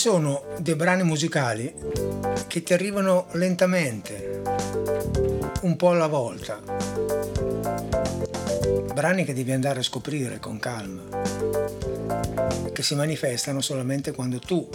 Sono 0.00 0.44
dei 0.56 0.76
brani 0.76 1.02
musicali 1.02 1.74
che 2.46 2.62
ti 2.62 2.72
arrivano 2.72 3.26
lentamente, 3.32 4.40
un 5.60 5.76
po' 5.76 5.90
alla 5.90 6.06
volta. 6.06 6.58
Brani 8.94 9.26
che 9.26 9.34
devi 9.34 9.52
andare 9.52 9.80
a 9.80 9.82
scoprire 9.82 10.38
con 10.38 10.58
calma, 10.58 11.02
che 12.72 12.82
si 12.82 12.94
manifestano 12.94 13.60
solamente 13.60 14.12
quando 14.12 14.38
tu 14.38 14.66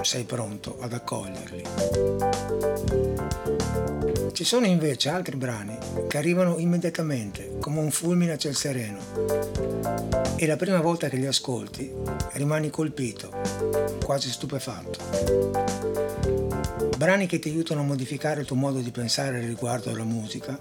sei 0.00 0.24
pronto 0.24 0.76
ad 0.80 0.92
accoglierli. 0.92 3.11
Ci 4.42 4.48
sono 4.48 4.66
invece 4.66 5.08
altri 5.08 5.36
brani 5.36 5.78
che 6.08 6.18
arrivano 6.18 6.58
immediatamente, 6.58 7.58
come 7.60 7.78
un 7.78 7.92
fulmine 7.92 8.32
a 8.32 8.36
ciel 8.36 8.56
sereno, 8.56 8.98
e 10.34 10.46
la 10.48 10.56
prima 10.56 10.80
volta 10.80 11.08
che 11.08 11.14
li 11.14 11.26
ascolti 11.26 11.94
rimani 12.32 12.68
colpito, 12.68 13.30
quasi 14.04 14.32
stupefatto. 14.32 14.98
Brani 16.96 17.28
che 17.28 17.38
ti 17.38 17.50
aiutano 17.50 17.82
a 17.82 17.84
modificare 17.84 18.40
il 18.40 18.46
tuo 18.46 18.56
modo 18.56 18.80
di 18.80 18.90
pensare 18.90 19.38
riguardo 19.38 19.90
alla 19.90 20.02
musica 20.02 20.58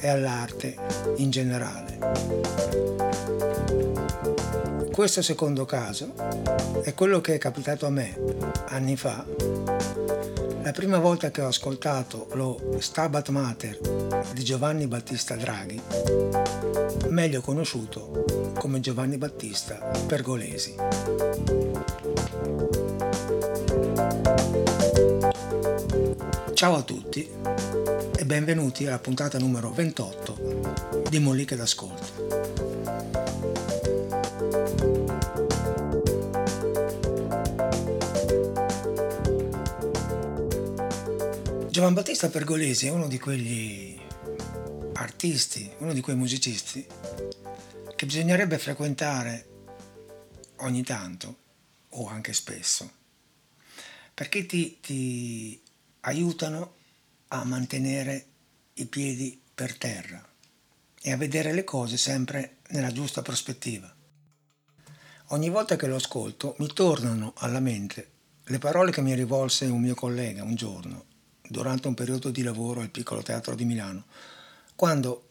e 0.00 0.08
all'arte 0.08 0.74
in 1.18 1.30
generale. 1.30 1.98
Questo 4.90 5.22
secondo 5.22 5.64
caso 5.64 6.14
è 6.82 6.92
quello 6.94 7.20
che 7.20 7.34
è 7.34 7.38
capitato 7.38 7.86
a 7.86 7.90
me 7.90 8.18
anni 8.66 8.96
fa 8.96 9.24
la 10.68 10.74
prima 10.74 10.98
volta 10.98 11.30
che 11.30 11.40
ho 11.40 11.46
ascoltato 11.46 12.28
lo 12.32 12.76
Stabat 12.78 13.30
Mater 13.30 13.78
di 14.34 14.44
Giovanni 14.44 14.86
Battista 14.86 15.34
Draghi, 15.34 15.80
meglio 17.08 17.40
conosciuto 17.40 18.52
come 18.58 18.78
Giovanni 18.80 19.16
Battista 19.16 19.76
Pergolesi. 20.06 20.74
Ciao 26.52 26.76
a 26.76 26.82
tutti 26.82 27.30
e 28.14 28.24
benvenuti 28.26 28.86
alla 28.86 28.98
puntata 28.98 29.38
numero 29.38 29.70
28 29.72 31.06
di 31.08 31.18
Molliche 31.18 31.56
d'Ascolto. 31.56 32.57
Giovan 41.78 41.94
Battista 41.94 42.28
Pergolesi 42.28 42.88
è 42.88 42.90
uno 42.90 43.06
di 43.06 43.20
quegli 43.20 43.96
artisti, 44.94 45.70
uno 45.78 45.92
di 45.92 46.00
quei 46.00 46.16
musicisti 46.16 46.84
che 47.94 48.04
bisognerebbe 48.04 48.58
frequentare 48.58 49.46
ogni 50.56 50.82
tanto 50.82 51.36
o 51.90 52.08
anche 52.08 52.32
spesso, 52.32 52.90
perché 54.12 54.44
ti, 54.44 54.80
ti 54.80 55.62
aiutano 56.00 56.74
a 57.28 57.44
mantenere 57.44 58.26
i 58.74 58.86
piedi 58.86 59.40
per 59.54 59.78
terra 59.78 60.20
e 61.00 61.12
a 61.12 61.16
vedere 61.16 61.52
le 61.52 61.62
cose 61.62 61.96
sempre 61.96 62.56
nella 62.70 62.90
giusta 62.90 63.22
prospettiva. 63.22 63.94
Ogni 65.26 65.48
volta 65.48 65.76
che 65.76 65.86
lo 65.86 65.94
ascolto 65.94 66.56
mi 66.58 66.66
tornano 66.72 67.34
alla 67.36 67.60
mente 67.60 68.10
le 68.46 68.58
parole 68.58 68.90
che 68.90 69.00
mi 69.00 69.14
rivolse 69.14 69.66
un 69.66 69.80
mio 69.80 69.94
collega 69.94 70.42
un 70.42 70.56
giorno 70.56 71.07
durante 71.48 71.88
un 71.88 71.94
periodo 71.94 72.30
di 72.30 72.42
lavoro 72.42 72.80
al 72.80 72.90
piccolo 72.90 73.22
teatro 73.22 73.54
di 73.54 73.64
Milano, 73.64 74.04
quando 74.76 75.28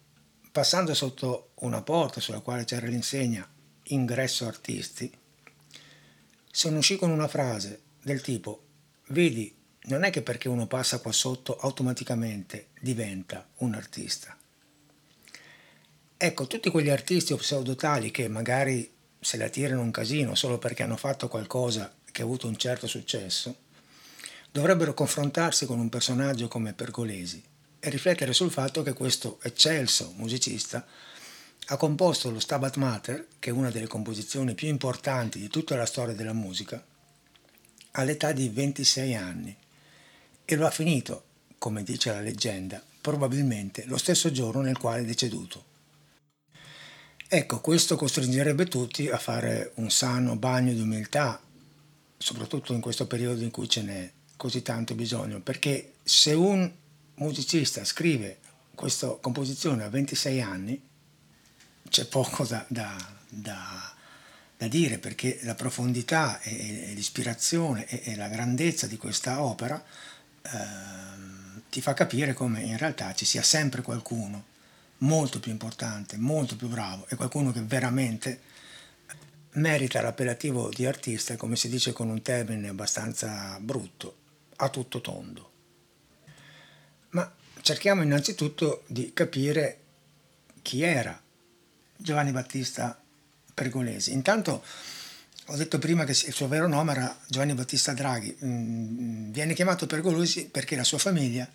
passando 0.51 0.93
sotto 0.93 1.51
una 1.55 1.81
porta 1.81 2.19
sulla 2.19 2.39
quale 2.39 2.65
c'era 2.65 2.87
l'insegna 2.87 3.47
ingresso 3.83 4.45
artisti, 4.45 5.11
se 6.51 6.69
ne 6.69 6.77
uscì 6.77 6.95
con 6.97 7.11
una 7.11 7.27
frase 7.27 7.81
del 8.01 8.21
tipo 8.21 8.63
vedi, 9.07 9.55
non 9.83 10.03
è 10.03 10.09
che 10.09 10.21
perché 10.21 10.49
uno 10.49 10.67
passa 10.67 10.99
qua 10.99 11.11
sotto 11.11 11.57
automaticamente 11.57 12.69
diventa 12.81 13.47
un 13.57 13.75
artista. 13.75 14.35
Ecco, 16.17 16.47
tutti 16.47 16.71
quegli 16.71 16.89
artisti 16.89 17.31
o 17.31 17.37
pseudotali 17.37 18.09
che 18.09 18.27
magari 18.27 18.91
se 19.19 19.37
la 19.37 19.49
tirano 19.49 19.81
un 19.81 19.91
casino 19.91 20.33
solo 20.35 20.57
perché 20.57 20.83
hanno 20.83 20.97
fatto 20.97 21.27
qualcosa 21.27 21.93
che 22.11 22.21
ha 22.21 22.25
avuto 22.25 22.47
un 22.47 22.57
certo 22.57 22.87
successo, 22.87 23.55
dovrebbero 24.51 24.93
confrontarsi 24.93 25.65
con 25.65 25.79
un 25.79 25.89
personaggio 25.89 26.47
come 26.47 26.73
Pergolesi 26.73 27.43
e 27.79 27.89
riflettere 27.89 28.33
sul 28.33 28.51
fatto 28.51 28.83
che 28.83 28.93
questo 28.93 29.39
eccelso 29.41 30.13
musicista 30.17 30.85
ha 31.69 31.77
composto 31.77 32.31
lo 32.31 32.39
Stabat 32.39 32.77
Mater, 32.77 33.27
che 33.39 33.49
è 33.49 33.53
una 33.53 33.69
delle 33.69 33.87
composizioni 33.87 34.53
più 34.53 34.67
importanti 34.67 35.39
di 35.39 35.49
tutta 35.49 35.75
la 35.75 35.85
storia 35.85 36.15
della 36.15 36.33
musica, 36.33 36.83
all'età 37.91 38.31
di 38.31 38.47
26 38.49 39.15
anni 39.15 39.55
e 40.45 40.55
lo 40.55 40.65
ha 40.65 40.71
finito, 40.71 41.23
come 41.57 41.83
dice 41.83 42.11
la 42.11 42.21
leggenda, 42.21 42.81
probabilmente 43.01 43.83
lo 43.85 43.97
stesso 43.97 44.31
giorno 44.31 44.61
nel 44.61 44.77
quale 44.77 45.01
è 45.01 45.05
deceduto. 45.05 45.65
Ecco, 47.27 47.59
questo 47.59 47.97
costringerebbe 47.97 48.67
tutti 48.67 49.09
a 49.09 49.17
fare 49.17 49.71
un 49.75 49.91
sano 49.91 50.37
bagno 50.37 50.71
di 50.71 50.79
umiltà, 50.79 51.41
soprattutto 52.17 52.71
in 52.71 52.79
questo 52.79 53.05
periodo 53.07 53.43
in 53.43 53.51
cui 53.51 53.67
ce 53.67 53.81
n'è 53.81 54.11
così 54.37 54.61
tanto 54.61 54.95
bisogno, 54.95 55.41
perché 55.41 55.95
se 56.03 56.33
un 56.33 56.71
musicista 57.15 57.83
scrive 57.83 58.39
questa 58.73 59.07
composizione 59.19 59.83
a 59.83 59.89
26 59.89 60.41
anni, 60.41 60.81
c'è 61.89 62.05
poco 62.05 62.45
da, 62.45 62.63
da, 62.67 62.95
da, 63.27 63.93
da 64.55 64.67
dire, 64.67 64.99
perché 64.99 65.39
la 65.41 65.55
profondità 65.55 66.39
e, 66.41 66.91
e 66.91 66.93
l'ispirazione 66.93 67.87
e, 67.87 68.11
e, 68.11 68.15
la 68.15 68.27
grandezza 68.27 68.87
di 68.87 68.97
questa 68.97 69.41
opera 69.41 69.83
eh, 70.41 70.49
ti 71.69 71.81
fa 71.81 71.93
capire 71.93 72.33
come 72.33 72.61
in 72.61 72.77
realtà 72.77 73.13
ci 73.13 73.25
sia 73.25 73.41
sempre 73.41 73.81
qualcuno 73.81 74.55
molto 74.99 75.39
più 75.39 75.51
importante, 75.51 76.17
molto 76.17 76.55
più 76.55 76.67
bravo 76.67 77.05
e 77.09 77.15
qualcuno 77.15 77.51
che 77.51 77.61
veramente 77.61 78.41
merita 79.53 80.01
l'appellativo 80.01 80.69
di 80.69 80.85
artista, 80.85 81.35
come 81.35 81.55
si 81.55 81.67
dice 81.67 81.93
con 81.93 82.09
un 82.09 82.21
termine 82.21 82.69
abbastanza 82.69 83.57
brutto, 83.59 84.15
a 84.57 84.69
tutto 84.69 85.01
tondo. 85.01 85.51
Ma 87.09 87.31
cerchiamo 87.61 88.03
innanzitutto 88.03 88.83
di 88.87 89.13
capire 89.13 89.79
chi 90.61 90.83
era 90.83 91.19
Giovanni 91.95 92.31
Battista 92.31 92.99
Pergolesi. 93.53 94.13
Intanto 94.13 94.63
ho 95.45 95.55
detto 95.55 95.79
prima 95.79 96.03
che 96.03 96.11
il 96.11 96.33
suo 96.33 96.47
vero 96.47 96.67
nome 96.67 96.91
era 96.91 97.17
Giovanni 97.27 97.53
Battista 97.53 97.93
Draghi. 97.93 98.37
Mm, 98.43 99.31
viene 99.31 99.53
chiamato 99.53 99.87
Pergolesi 99.87 100.47
perché 100.49 100.75
la 100.75 100.83
sua 100.83 100.97
famiglia 100.97 101.49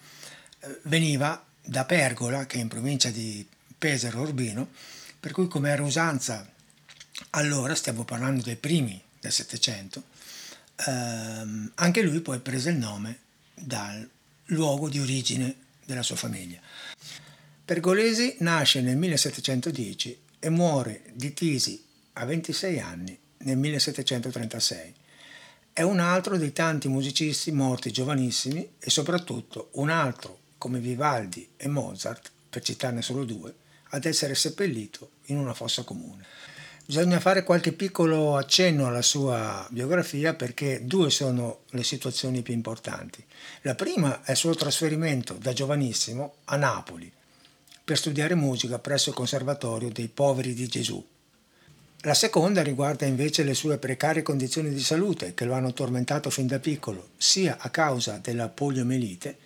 eh, 0.60 0.81
veniva 0.84 1.44
da 1.64 1.84
Pergola, 1.84 2.46
che 2.46 2.58
è 2.58 2.60
in 2.60 2.69
provincia 2.69 3.10
di 3.10 3.46
Pesaro 3.76 4.22
Urbino, 4.22 4.70
per 5.20 5.32
cui 5.32 5.46
come 5.46 5.70
era 5.70 5.82
usanza 5.82 6.50
allora, 7.31 7.75
stiamo 7.75 8.04
parlando 8.04 8.43
dei 8.43 8.56
primi 8.56 9.00
del 9.20 9.32
Settecento, 9.32 10.02
ehm, 10.87 11.73
anche 11.76 12.02
lui 12.02 12.20
poi 12.20 12.38
prese 12.40 12.70
il 12.70 12.76
nome 12.76 13.19
dal 13.55 14.08
luogo 14.46 14.88
di 14.88 14.99
origine 14.99 15.55
della 15.84 16.02
sua 16.02 16.17
famiglia. 16.17 16.61
Pergolesi 17.64 18.37
nasce 18.40 18.81
nel 18.81 18.96
1710 18.96 20.20
e 20.38 20.50
muore 20.50 21.02
di 21.12 21.32
tisi 21.32 21.82
a 22.14 22.25
26 22.25 22.81
anni 22.81 23.19
nel 23.38 23.56
1736. 23.56 24.94
È 25.73 25.82
un 25.82 26.00
altro 26.00 26.37
dei 26.37 26.52
tanti 26.52 26.88
musicisti 26.88 27.50
morti 27.50 27.90
giovanissimi 27.90 28.75
e 28.78 28.90
soprattutto 28.90 29.70
un 29.75 29.88
altro 29.88 30.40
come 30.58 30.81
Vivaldi 30.81 31.49
e 31.56 31.67
Mozart, 31.69 32.31
per 32.50 32.62
citarne 32.62 33.00
solo 33.00 33.25
due, 33.25 33.55
ad 33.90 34.05
essere 34.05 34.35
seppellito 34.35 35.12
in 35.26 35.38
una 35.38 35.55
fossa 35.55 35.82
comune. 35.82 36.25
Bisogna 36.84 37.20
fare 37.20 37.44
qualche 37.44 37.73
piccolo 37.73 38.37
accenno 38.37 38.87
alla 38.87 39.02
sua 39.02 39.67
biografia 39.70 40.34
perché 40.34 40.84
due 40.84 41.11
sono 41.11 41.61
le 41.70 41.84
situazioni 41.84 42.43
più 42.43 42.52
importanti. 42.55 43.25
La 43.62 43.76
prima 43.76 44.23
è 44.25 44.32
il 44.32 44.37
suo 44.37 44.55
trasferimento 44.55 45.34
da 45.34 45.52
giovanissimo 45.52 46.34
a 46.44 46.56
Napoli 46.56 47.11
per 47.84 47.96
studiare 47.96 48.34
musica 48.34 48.79
presso 48.79 49.11
il 49.11 49.14
Conservatorio 49.14 49.90
dei 49.90 50.08
Poveri 50.08 50.55
di 50.55 50.67
Gesù. 50.67 51.05
La 52.00 52.14
seconda 52.14 52.62
riguarda 52.62 53.06
invece 53.06 53.44
le 53.44 53.55
sue 53.55 53.78
precarie 53.78 54.23
condizioni 54.23 54.70
di 54.70 54.81
salute 54.81 55.35
che 55.35 55.44
lo 55.44 55.55
hanno 55.55 55.73
tormentato 55.73 56.31
fin 56.31 56.49
da 56.49 56.58
piccolo, 56.58 57.11
sia 57.17 57.58
a 57.61 57.70
causa 57.70 58.19
della 58.19 58.49
poliomelite 58.49 59.38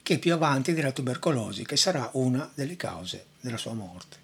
che 0.00 0.20
più 0.20 0.32
avanti 0.32 0.72
della 0.72 0.92
tubercolosi, 0.92 1.64
che 1.64 1.76
sarà 1.76 2.08
una 2.12 2.48
delle 2.54 2.76
cause 2.76 3.24
della 3.40 3.56
sua 3.56 3.72
morte. 3.72 4.23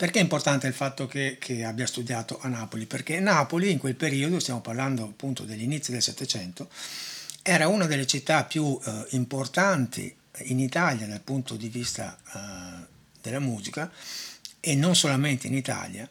Perché 0.00 0.18
è 0.18 0.22
importante 0.22 0.66
il 0.66 0.72
fatto 0.72 1.06
che, 1.06 1.36
che, 1.38 1.62
abbia 1.62 1.86
studiato 1.86 2.38
a 2.40 2.48
Napoli? 2.48 2.86
Perché 2.86 3.20
Napoli 3.20 3.70
in 3.70 3.76
quel 3.76 3.96
periodo, 3.96 4.40
stiamo 4.40 4.62
parlando 4.62 5.02
appunto 5.02 5.42
degli 5.42 5.60
inizi 5.60 5.92
del 5.92 6.00
Settecento, 6.00 6.70
era 7.42 7.68
una 7.68 7.84
delle 7.84 8.06
città 8.06 8.44
più 8.44 8.80
eh, 8.82 9.04
importanti 9.10 10.16
in 10.44 10.58
Italia 10.58 11.06
dal 11.06 11.20
punto 11.20 11.54
di 11.54 11.68
vista 11.68 12.16
eh, 12.16 12.86
della 13.20 13.40
musica 13.40 13.92
e 14.58 14.74
non 14.74 14.96
solamente 14.96 15.48
in 15.48 15.54
Italia, 15.54 16.08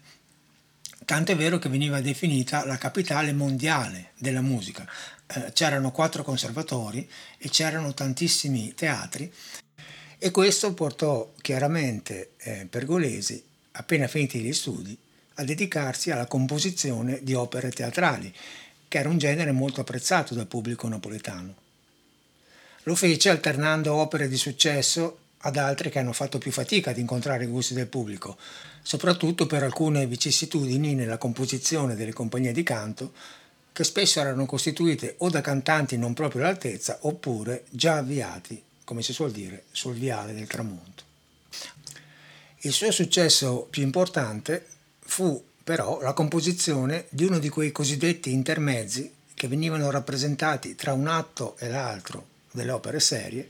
Tant'è 1.03 1.35
vero 1.35 1.57
che 1.57 1.69
veniva 1.69 1.99
definita 1.99 2.63
la 2.67 2.77
capitale 2.77 3.33
mondiale 3.33 4.11
della 4.19 4.41
musica. 4.41 4.87
Eh, 5.25 5.51
c'erano 5.53 5.89
quattro 5.89 6.21
conservatori 6.21 7.09
e 7.39 7.49
c'erano 7.49 7.95
tantissimi 7.95 8.75
teatri 8.75 9.33
e 10.19 10.29
questo 10.29 10.75
portò 10.75 11.33
chiaramente 11.41 12.33
eh, 12.37 12.67
Pergolesi, 12.69 13.48
appena 13.71 14.07
finiti 14.07 14.39
gli 14.39 14.53
studi, 14.53 14.97
a 15.35 15.43
dedicarsi 15.43 16.11
alla 16.11 16.25
composizione 16.25 17.19
di 17.21 17.33
opere 17.33 17.71
teatrali, 17.71 18.33
che 18.87 18.97
era 18.97 19.09
un 19.09 19.17
genere 19.17 19.51
molto 19.51 19.81
apprezzato 19.81 20.33
dal 20.33 20.47
pubblico 20.47 20.87
napoletano. 20.87 21.55
Lo 22.83 22.95
fece 22.95 23.29
alternando 23.29 23.93
opere 23.93 24.27
di 24.27 24.37
successo 24.37 25.17
ad 25.41 25.57
altre 25.57 25.89
che 25.89 25.99
hanno 25.99 26.11
fatto 26.11 26.37
più 26.37 26.51
fatica 26.51 26.89
ad 26.89 26.97
incontrare 26.97 27.45
i 27.45 27.47
gusti 27.47 27.73
del 27.73 27.87
pubblico, 27.87 28.37
soprattutto 28.81 29.45
per 29.45 29.63
alcune 29.63 30.07
vicissitudini 30.07 30.95
nella 30.95 31.17
composizione 31.17 31.95
delle 31.95 32.13
compagnie 32.13 32.51
di 32.51 32.63
canto, 32.63 33.13
che 33.71 33.83
spesso 33.83 34.19
erano 34.19 34.45
costituite 34.45 35.15
o 35.19 35.29
da 35.29 35.41
cantanti 35.41 35.97
non 35.97 36.13
proprio 36.13 36.41
all'altezza 36.41 36.97
oppure 37.01 37.65
già 37.69 37.97
avviati, 37.97 38.61
come 38.83 39.01
si 39.01 39.13
suol 39.13 39.31
dire, 39.31 39.65
sul 39.71 39.95
viale 39.95 40.33
del 40.33 40.47
tramonto. 40.47 41.08
Il 42.63 42.73
suo 42.73 42.91
successo 42.91 43.67
più 43.69 43.83
importante 43.83 44.65
fu 44.99 45.41
però 45.63 46.01
la 46.01 46.11
composizione 46.11 47.05
di 47.07 47.23
uno 47.23 47.39
di 47.39 47.47
quei 47.47 47.71
cosiddetti 47.71 48.33
intermezzi 48.33 49.13
che 49.33 49.47
venivano 49.47 49.89
rappresentati 49.89 50.75
tra 50.75 50.91
un 50.91 51.07
atto 51.07 51.55
e 51.57 51.69
l'altro 51.69 52.27
delle 52.51 52.71
opere 52.71 52.99
serie 52.99 53.49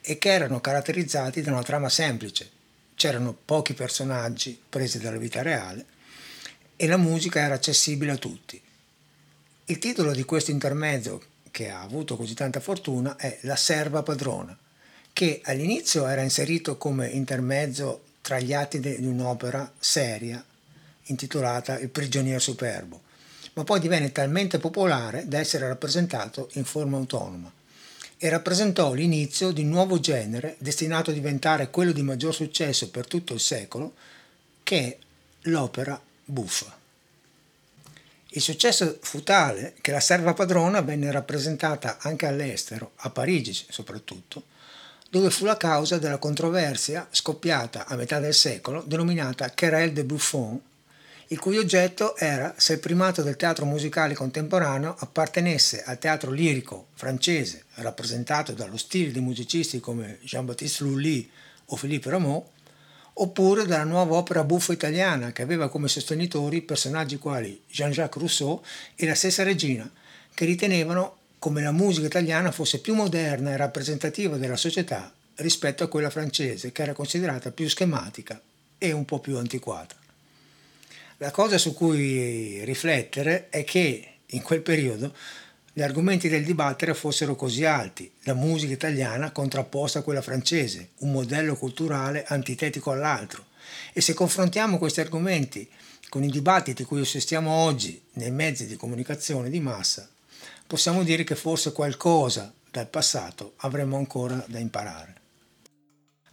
e 0.00 0.18
che 0.18 0.30
erano 0.30 0.60
caratterizzati 0.60 1.42
da 1.42 1.50
una 1.50 1.64
trama 1.64 1.88
semplice. 1.88 2.48
C'erano 2.94 3.36
pochi 3.44 3.74
personaggi 3.74 4.56
presi 4.68 5.00
dalla 5.00 5.18
vita 5.18 5.42
reale 5.42 5.84
e 6.76 6.86
la 6.86 6.96
musica 6.96 7.40
era 7.40 7.54
accessibile 7.54 8.12
a 8.12 8.18
tutti. 8.18 8.62
Il 9.64 9.78
titolo 9.80 10.12
di 10.12 10.22
questo 10.22 10.52
intermezzo, 10.52 11.20
che 11.50 11.70
ha 11.70 11.80
avuto 11.80 12.16
così 12.16 12.34
tanta 12.34 12.60
fortuna, 12.60 13.16
è 13.16 13.38
La 13.42 13.56
serva 13.56 14.04
padrona, 14.04 14.56
che 15.12 15.40
all'inizio 15.42 16.06
era 16.06 16.22
inserito 16.22 16.76
come 16.76 17.08
intermezzo 17.08 18.02
tra 18.28 18.40
gli 18.40 18.52
atti 18.52 18.78
di 18.78 19.06
un'opera 19.06 19.72
seria 19.78 20.44
intitolata 21.04 21.78
Il 21.78 21.88
prigioniero 21.88 22.38
superbo, 22.38 23.00
ma 23.54 23.64
poi 23.64 23.80
divenne 23.80 24.12
talmente 24.12 24.58
popolare 24.58 25.26
da 25.26 25.38
essere 25.38 25.66
rappresentato 25.66 26.50
in 26.52 26.66
forma 26.66 26.98
autonoma 26.98 27.50
e 28.18 28.28
rappresentò 28.28 28.92
l'inizio 28.92 29.50
di 29.50 29.62
un 29.62 29.70
nuovo 29.70 29.98
genere 29.98 30.56
destinato 30.58 31.08
a 31.08 31.14
diventare 31.14 31.70
quello 31.70 31.92
di 31.92 32.02
maggior 32.02 32.34
successo 32.34 32.90
per 32.90 33.06
tutto 33.06 33.32
il 33.32 33.40
secolo, 33.40 33.94
che 34.62 34.78
è 34.78 34.98
l'opera 35.48 35.98
buffa. 36.22 36.76
Il 38.32 38.42
successo 38.42 38.98
fu 39.00 39.22
tale 39.22 39.72
che 39.80 39.90
la 39.90 40.00
serva 40.00 40.34
padrona 40.34 40.82
venne 40.82 41.10
rappresentata 41.10 41.96
anche 42.02 42.26
all'estero, 42.26 42.92
a 42.96 43.08
Parigi 43.08 43.64
soprattutto, 43.70 44.56
dove 45.08 45.30
fu 45.30 45.44
la 45.44 45.56
causa 45.56 45.98
della 45.98 46.18
controversia 46.18 47.06
scoppiata 47.10 47.86
a 47.86 47.96
metà 47.96 48.18
del 48.20 48.34
secolo 48.34 48.82
denominata 48.86 49.50
Querelle 49.50 49.92
de 49.92 50.04
Buffon 50.04 50.60
il 51.30 51.38
cui 51.38 51.58
oggetto 51.58 52.16
era 52.16 52.54
se 52.56 52.74
il 52.74 52.78
primato 52.78 53.22
del 53.22 53.36
teatro 53.36 53.66
musicale 53.66 54.14
contemporaneo 54.14 54.96
appartenesse 54.98 55.82
al 55.82 55.98
teatro 55.98 56.30
lirico 56.30 56.86
francese, 56.94 57.64
rappresentato 57.74 58.52
dallo 58.52 58.78
stile 58.78 59.10
di 59.10 59.20
musicisti 59.20 59.78
come 59.78 60.20
Jean-Baptiste 60.22 60.84
Lully 60.84 61.30
o 61.66 61.76
Philippe 61.76 62.08
Rameau, 62.08 62.42
oppure 63.12 63.66
dalla 63.66 63.84
nuova 63.84 64.16
opera 64.16 64.42
buffa 64.42 64.72
italiana 64.72 65.32
che 65.32 65.42
aveva 65.42 65.68
come 65.68 65.88
sostenitori 65.88 66.62
personaggi 66.62 67.18
quali 67.18 67.62
Jean-Jacques 67.68 68.22
Rousseau 68.22 68.62
e 68.94 69.04
la 69.04 69.14
stessa 69.14 69.42
regina, 69.42 69.90
che 70.32 70.46
ritenevano 70.46 71.17
come 71.38 71.62
la 71.62 71.72
musica 71.72 72.06
italiana 72.06 72.50
fosse 72.50 72.80
più 72.80 72.94
moderna 72.94 73.52
e 73.52 73.56
rappresentativa 73.56 74.36
della 74.36 74.56
società 74.56 75.12
rispetto 75.36 75.84
a 75.84 75.88
quella 75.88 76.10
francese, 76.10 76.72
che 76.72 76.82
era 76.82 76.92
considerata 76.92 77.50
più 77.50 77.68
schematica 77.68 78.40
e 78.76 78.92
un 78.92 79.04
po' 79.04 79.20
più 79.20 79.36
antiquata. 79.36 79.94
La 81.18 81.30
cosa 81.30 81.58
su 81.58 81.74
cui 81.74 82.64
riflettere 82.64 83.48
è 83.50 83.64
che 83.64 84.08
in 84.26 84.42
quel 84.42 84.62
periodo 84.62 85.14
gli 85.72 85.82
argomenti 85.82 86.28
del 86.28 86.44
dibattere 86.44 86.92
fossero 86.94 87.36
così 87.36 87.64
alti, 87.64 88.10
la 88.22 88.34
musica 88.34 88.72
italiana 88.72 89.30
contrapposta 89.30 90.00
a 90.00 90.02
quella 90.02 90.22
francese, 90.22 90.90
un 90.98 91.12
modello 91.12 91.54
culturale 91.54 92.24
antitetico 92.26 92.90
all'altro. 92.90 93.46
E 93.92 94.00
se 94.00 94.12
confrontiamo 94.12 94.78
questi 94.78 95.00
argomenti 95.00 95.68
con 96.08 96.24
i 96.24 96.30
dibattiti 96.30 96.84
cui 96.84 97.00
assistiamo 97.00 97.50
oggi 97.50 98.00
nei 98.14 98.30
mezzi 98.30 98.66
di 98.66 98.76
comunicazione 98.76 99.50
di 99.50 99.60
massa, 99.60 100.08
possiamo 100.68 101.02
dire 101.02 101.24
che 101.24 101.34
forse 101.34 101.72
qualcosa 101.72 102.52
dal 102.70 102.88
passato 102.88 103.54
avremmo 103.58 103.96
ancora 103.96 104.44
da 104.46 104.58
imparare. 104.58 105.14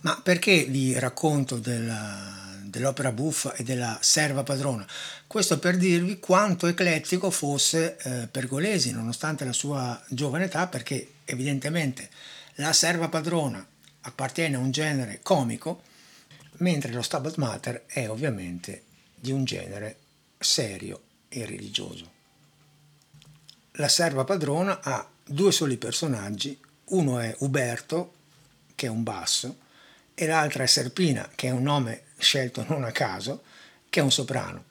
Ma 0.02 0.20
perché 0.22 0.66
vi 0.66 1.00
racconto 1.00 1.58
della, 1.58 2.60
dell'opera 2.62 3.14
buffa 3.14 3.54
e 3.54 3.64
della 3.64 3.98
serva 4.02 4.44
padrona. 4.44 4.86
Questo 5.26 5.58
per 5.58 5.78
dirvi 5.78 6.20
quanto 6.20 6.68
eclettico 6.68 7.32
fosse 7.32 7.98
eh, 7.98 8.28
Pergolesi, 8.28 8.92
nonostante 8.92 9.46
la 9.46 9.54
sua 9.54 10.00
giovane 10.10 10.46
età, 10.46 10.68
perché 10.68 11.14
evidentemente 11.24 12.10
la 12.56 12.74
serva 12.74 13.08
padrona 13.08 13.66
appartiene 14.02 14.58
a 14.58 14.60
un 14.60 14.72
genere 14.72 15.22
comico, 15.24 15.82
mentre 16.58 16.92
lo 16.92 17.02
Stabat 17.02 17.38
Mater 17.38 17.86
è 17.88 18.10
ovviamente 18.10 18.84
di 19.16 19.32
un 19.32 19.46
genere 19.46 19.98
serio 20.38 21.02
e 21.30 21.46
religioso. 21.46 22.15
La 23.78 23.90
serva 23.90 24.24
padrona 24.24 24.80
ha 24.82 25.06
due 25.26 25.52
soli 25.52 25.76
personaggi, 25.76 26.58
uno 26.86 27.20
è 27.20 27.36
Uberto, 27.40 28.14
che 28.74 28.86
è 28.86 28.90
un 28.90 29.04
basso, 29.04 29.58
e 30.14 30.26
l'altra 30.28 30.64
è 30.64 30.68
Serpina, 30.68 31.30
che 31.36 31.48
è 31.48 31.52
un 31.52 31.64
nome 31.64 32.04
scelto 32.18 32.64
non 32.70 32.86
a 32.86 32.92
caso, 32.92 33.44
che 33.90 34.00
è 34.00 34.04
un 34.04 34.12
soprano. 34.12 34.64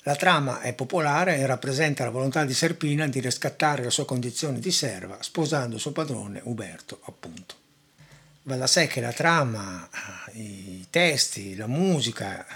La 0.00 0.16
trama 0.16 0.60
è 0.60 0.72
popolare 0.72 1.36
e 1.36 1.46
rappresenta 1.46 2.02
la 2.02 2.10
volontà 2.10 2.44
di 2.44 2.54
Serpina 2.54 3.06
di 3.06 3.20
riscattare 3.20 3.84
la 3.84 3.90
sua 3.90 4.04
condizione 4.04 4.58
di 4.58 4.72
serva 4.72 5.18
sposando 5.20 5.78
suo 5.78 5.92
padrone 5.92 6.40
Uberto, 6.44 7.00
appunto. 7.04 7.65
Va 8.48 8.54
da 8.54 8.68
sé 8.68 8.86
che 8.86 9.00
la 9.00 9.12
trama, 9.12 9.88
eh, 10.32 10.40
i 10.40 10.86
testi, 10.88 11.56
la 11.56 11.66
musica 11.66 12.46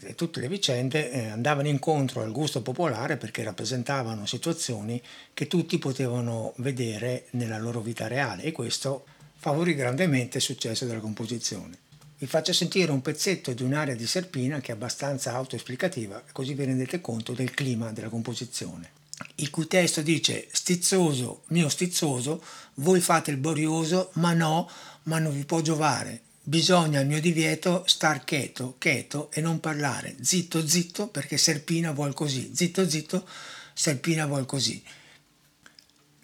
eh, 0.00 0.10
e 0.10 0.14
tutte 0.14 0.38
le 0.38 0.46
vicende 0.46 1.10
eh, 1.10 1.26
andavano 1.26 1.66
incontro 1.66 2.22
al 2.22 2.30
gusto 2.30 2.62
popolare 2.62 3.16
perché 3.16 3.42
rappresentavano 3.42 4.26
situazioni 4.26 5.02
che 5.34 5.48
tutti 5.48 5.76
potevano 5.78 6.52
vedere 6.58 7.26
nella 7.30 7.58
loro 7.58 7.80
vita 7.80 8.06
reale 8.06 8.44
e 8.44 8.52
questo 8.52 9.04
favorì 9.38 9.74
grandemente 9.74 10.36
il 10.36 10.44
successo 10.44 10.84
della 10.84 11.00
composizione. 11.00 11.76
Vi 12.18 12.26
faccio 12.28 12.52
sentire 12.52 12.92
un 12.92 13.02
pezzetto 13.02 13.52
di 13.52 13.64
un'area 13.64 13.96
di 13.96 14.06
Serpina 14.06 14.60
che 14.60 14.70
è 14.70 14.74
abbastanza 14.76 15.34
autoesplicativa, 15.34 16.22
così 16.30 16.54
vi 16.54 16.64
rendete 16.64 17.00
conto 17.00 17.32
del 17.32 17.50
clima 17.50 17.90
della 17.90 18.08
composizione. 18.08 18.98
Il 19.36 19.50
cui 19.50 19.66
testo 19.66 20.00
dice 20.00 20.46
stizzoso, 20.50 21.42
mio 21.48 21.68
stizzoso, 21.68 22.42
voi 22.74 23.00
fate 23.00 23.30
il 23.30 23.36
borioso, 23.36 24.10
ma 24.14 24.32
no, 24.32 24.68
ma 25.04 25.18
non 25.18 25.32
vi 25.32 25.44
può 25.44 25.60
giovare. 25.60 26.22
Bisogna 26.42 27.00
al 27.00 27.06
mio 27.06 27.20
divieto 27.20 27.84
star 27.86 28.24
cheto, 28.24 28.76
cheto 28.78 29.30
e 29.30 29.40
non 29.40 29.60
parlare. 29.60 30.16
Zitto, 30.20 30.66
zitto, 30.66 31.08
perché 31.08 31.36
Serpina 31.36 31.92
vuol 31.92 32.14
così. 32.14 32.50
Zitto, 32.54 32.88
zitto, 32.88 33.26
Serpina 33.72 34.26
vuol 34.26 34.46
così. 34.46 34.82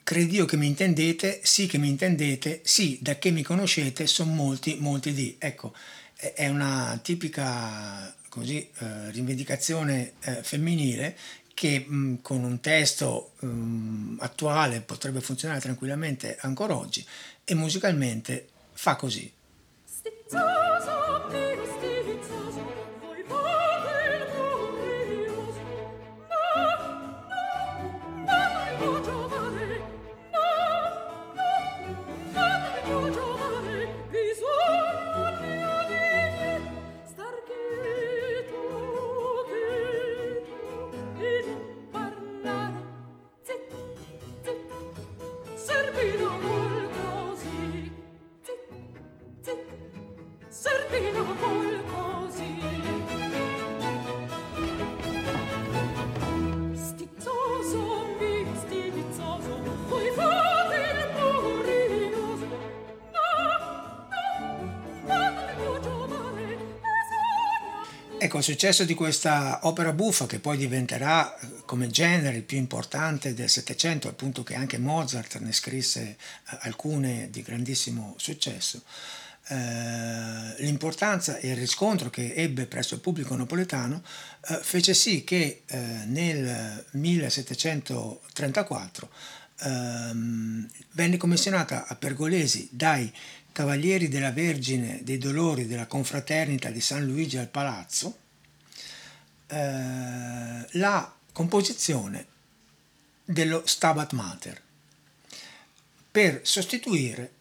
Credio 0.03 0.45
che 0.45 0.57
mi 0.57 0.67
intendete, 0.67 1.41
sì 1.43 1.67
che 1.67 1.79
mi 1.79 1.89
intendete, 1.89 2.61
sì, 2.65 2.99
da 3.01 3.19
che 3.19 3.31
mi 3.31 3.43
conoscete 3.43 4.07
sono 4.07 4.33
molti, 4.33 4.77
molti 4.79 5.13
di. 5.13 5.37
Ecco, 5.39 5.75
è 6.17 6.49
una 6.49 6.99
tipica 7.03 8.15
così, 8.29 8.69
eh, 8.79 9.11
rivendicazione 9.11 10.13
eh, 10.21 10.43
femminile 10.43 11.17
che 11.55 11.81
mh, 11.81 12.21
con 12.21 12.45
un 12.45 12.61
testo 12.61 13.33
mh, 13.41 14.17
attuale 14.19 14.81
potrebbe 14.81 15.21
funzionare 15.21 15.61
tranquillamente 15.61 16.37
ancora 16.41 16.77
oggi 16.77 17.05
e 17.45 17.55
musicalmente 17.55 18.49
fa 18.77 18.95
così. 18.97 19.33
Ecco, 68.37 68.51
il 68.51 68.55
successo 68.55 68.85
di 68.85 68.93
questa 68.93 69.61
opera 69.63 69.95
buffa, 69.95 70.27
che 70.27 70.41
poi 70.41 70.59
diventerà 70.59 71.35
come 71.65 71.89
genere 71.89 72.37
il 72.37 72.43
più 72.43 72.59
importante 72.59 73.33
del 73.33 73.49
Settecento, 73.49 74.09
appunto 74.09 74.43
che 74.43 74.55
anche 74.55 74.77
Mozart 74.77 75.39
ne 75.39 75.53
scrisse 75.53 76.19
alcune 76.45 77.31
di 77.31 77.41
grandissimo 77.41 78.13
successo, 78.19 78.83
eh, 79.49 80.55
l'importanza 80.59 81.39
e 81.39 81.49
il 81.49 81.57
riscontro 81.57 82.11
che 82.11 82.35
ebbe 82.35 82.67
presso 82.67 82.93
il 82.93 83.01
pubblico 83.01 83.35
napoletano 83.35 84.03
eh, 84.49 84.59
fece 84.61 84.93
sì 84.93 85.25
che 85.25 85.63
eh, 85.65 85.79
nel 86.05 86.85
1734 86.91 89.09
ehm, 89.61 90.69
venne 90.93 91.17
commissionata 91.17 91.87
a 91.87 91.95
Pergolesi 91.95 92.69
dai 92.71 93.11
Cavalieri 93.51 94.09
della 94.09 94.33
Vergine 94.33 95.01
dei 95.03 95.17
Dolori 95.17 95.67
della 95.67 95.87
Confraternita 95.87 96.69
di 96.69 96.83
San 96.83 97.07
Luigi 97.07 97.39
al 97.39 97.49
Palazzo 97.49 98.25
eh, 99.49 100.67
la 100.79 101.15
composizione 101.33 102.27
dello 103.25 103.63
Stabat 103.67 104.13
Mater 104.13 104.63
per 106.11 106.41
sostituire 106.45 107.33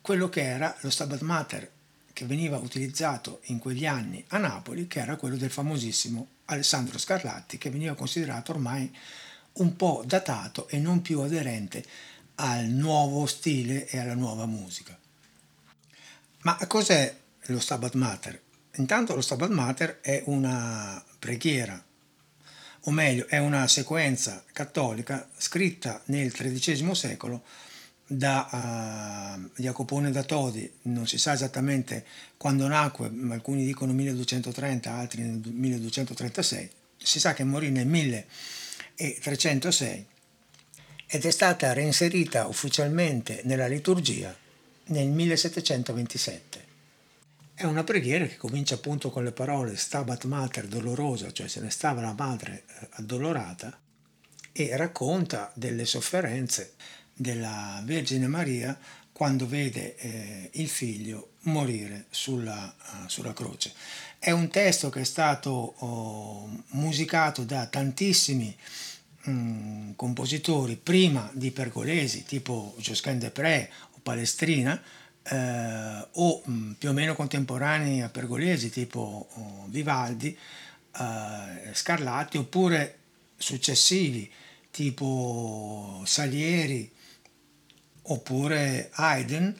quello 0.00 0.28
che 0.28 0.42
era 0.42 0.76
lo 0.80 0.90
Stabat 0.90 1.20
Mater 1.20 1.70
che 2.12 2.24
veniva 2.24 2.56
utilizzato 2.56 3.40
in 3.44 3.58
quegli 3.58 3.84
anni 3.84 4.24
a 4.28 4.38
Napoli, 4.38 4.86
che 4.86 5.00
era 5.00 5.16
quello 5.16 5.36
del 5.36 5.50
famosissimo 5.50 6.28
Alessandro 6.46 6.96
Scarlatti, 6.96 7.58
che 7.58 7.68
veniva 7.70 7.94
considerato 7.94 8.52
ormai 8.52 8.90
un 9.54 9.76
po' 9.76 10.02
datato 10.06 10.66
e 10.68 10.78
non 10.78 11.02
più 11.02 11.20
aderente 11.20 11.84
al 12.36 12.64
nuovo 12.66 13.26
stile 13.26 13.86
e 13.86 13.98
alla 13.98 14.14
nuova 14.14 14.46
musica. 14.46 14.98
Ma 16.42 16.56
cos'è 16.66 17.14
lo 17.46 17.60
Stabat 17.60 17.94
Mater? 17.94 18.40
Intanto 18.76 19.14
lo 19.14 19.20
Stabat 19.20 19.50
Mater 19.50 20.00
è 20.00 20.22
una 20.26 21.04
preghiera, 21.18 21.82
o 22.82 22.90
meglio, 22.90 23.26
è 23.26 23.38
una 23.38 23.66
sequenza 23.66 24.44
cattolica 24.52 25.28
scritta 25.36 26.00
nel 26.06 26.32
XIII 26.32 26.94
secolo 26.94 27.42
da 28.06 29.36
uh, 29.36 29.50
Jacopone 29.60 30.12
da 30.12 30.22
Todi, 30.22 30.70
non 30.82 31.08
si 31.08 31.18
sa 31.18 31.32
esattamente 31.32 32.06
quando 32.36 32.68
nacque, 32.68 33.10
alcuni 33.30 33.64
dicono 33.64 33.92
1230, 33.92 34.92
altri 34.92 35.22
nel 35.22 35.40
1236, 35.44 36.70
si 36.96 37.18
sa 37.18 37.34
che 37.34 37.42
morì 37.42 37.70
nel 37.70 37.86
1306 37.86 40.06
ed 41.08 41.24
è 41.24 41.30
stata 41.30 41.72
reinserita 41.72 42.46
ufficialmente 42.46 43.40
nella 43.44 43.66
liturgia 43.66 44.32
nel 44.86 45.08
1727. 45.08 46.65
È 47.58 47.64
una 47.64 47.84
preghiera 47.84 48.26
che 48.26 48.36
comincia 48.36 48.74
appunto 48.74 49.08
con 49.08 49.24
le 49.24 49.32
parole 49.32 49.76
Stabat 49.76 50.26
Mater 50.26 50.66
dolorosa, 50.66 51.32
cioè 51.32 51.48
se 51.48 51.60
ne 51.60 51.70
stava 51.70 52.02
la 52.02 52.12
madre 52.12 52.64
eh, 52.66 52.88
addolorata, 52.90 53.80
e 54.52 54.76
racconta 54.76 55.50
delle 55.54 55.86
sofferenze 55.86 56.74
della 57.14 57.80
Vergine 57.82 58.26
Maria 58.26 58.78
quando 59.10 59.46
vede 59.46 59.96
eh, 59.96 60.50
il 60.52 60.68
figlio 60.68 61.30
morire 61.44 62.04
sulla, 62.10 62.74
uh, 62.78 63.08
sulla, 63.08 63.32
croce. 63.32 63.72
È 64.18 64.30
un 64.32 64.48
testo 64.48 64.90
che 64.90 65.00
è 65.00 65.04
stato 65.04 65.50
oh, 65.50 66.62
musicato 66.72 67.42
da 67.44 67.64
tantissimi 67.68 68.54
um, 69.24 69.94
compositori, 69.96 70.76
prima 70.76 71.30
di 71.32 71.50
Pergolesi, 71.52 72.22
tipo 72.26 72.74
Josquin 72.76 73.18
de 73.18 73.30
Pré 73.30 73.70
o 73.92 74.00
Palestrina, 74.02 74.78
eh, 75.28 76.06
o 76.12 76.42
um, 76.46 76.74
più 76.78 76.90
o 76.90 76.92
meno 76.92 77.14
contemporanei 77.14 78.00
a 78.02 78.08
Pergolesi, 78.08 78.70
tipo 78.70 79.28
oh, 79.32 79.66
Vivaldi, 79.68 80.36
eh, 80.98 81.74
Scarlatti, 81.74 82.38
oppure 82.38 82.98
successivi, 83.36 84.30
tipo 84.70 86.02
Salieri, 86.04 86.90
oppure 88.08 88.90
Haydn 88.92 89.54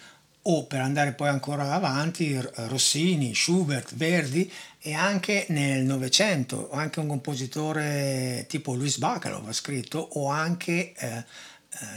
o 0.48 0.64
per 0.66 0.80
andare 0.80 1.12
poi 1.12 1.28
ancora 1.28 1.72
avanti 1.72 2.40
Rossini, 2.68 3.34
Schubert, 3.34 3.94
Verdi 3.96 4.50
e 4.78 4.94
anche 4.94 5.46
nel 5.48 5.82
Novecento 5.82 6.70
anche 6.70 7.00
un 7.00 7.08
compositore 7.08 8.46
tipo 8.48 8.74
Luis 8.74 8.98
Bacalov 8.98 9.48
ha 9.48 9.52
scritto 9.52 9.98
o 9.98 10.28
anche 10.28 10.94
eh, 10.94 11.24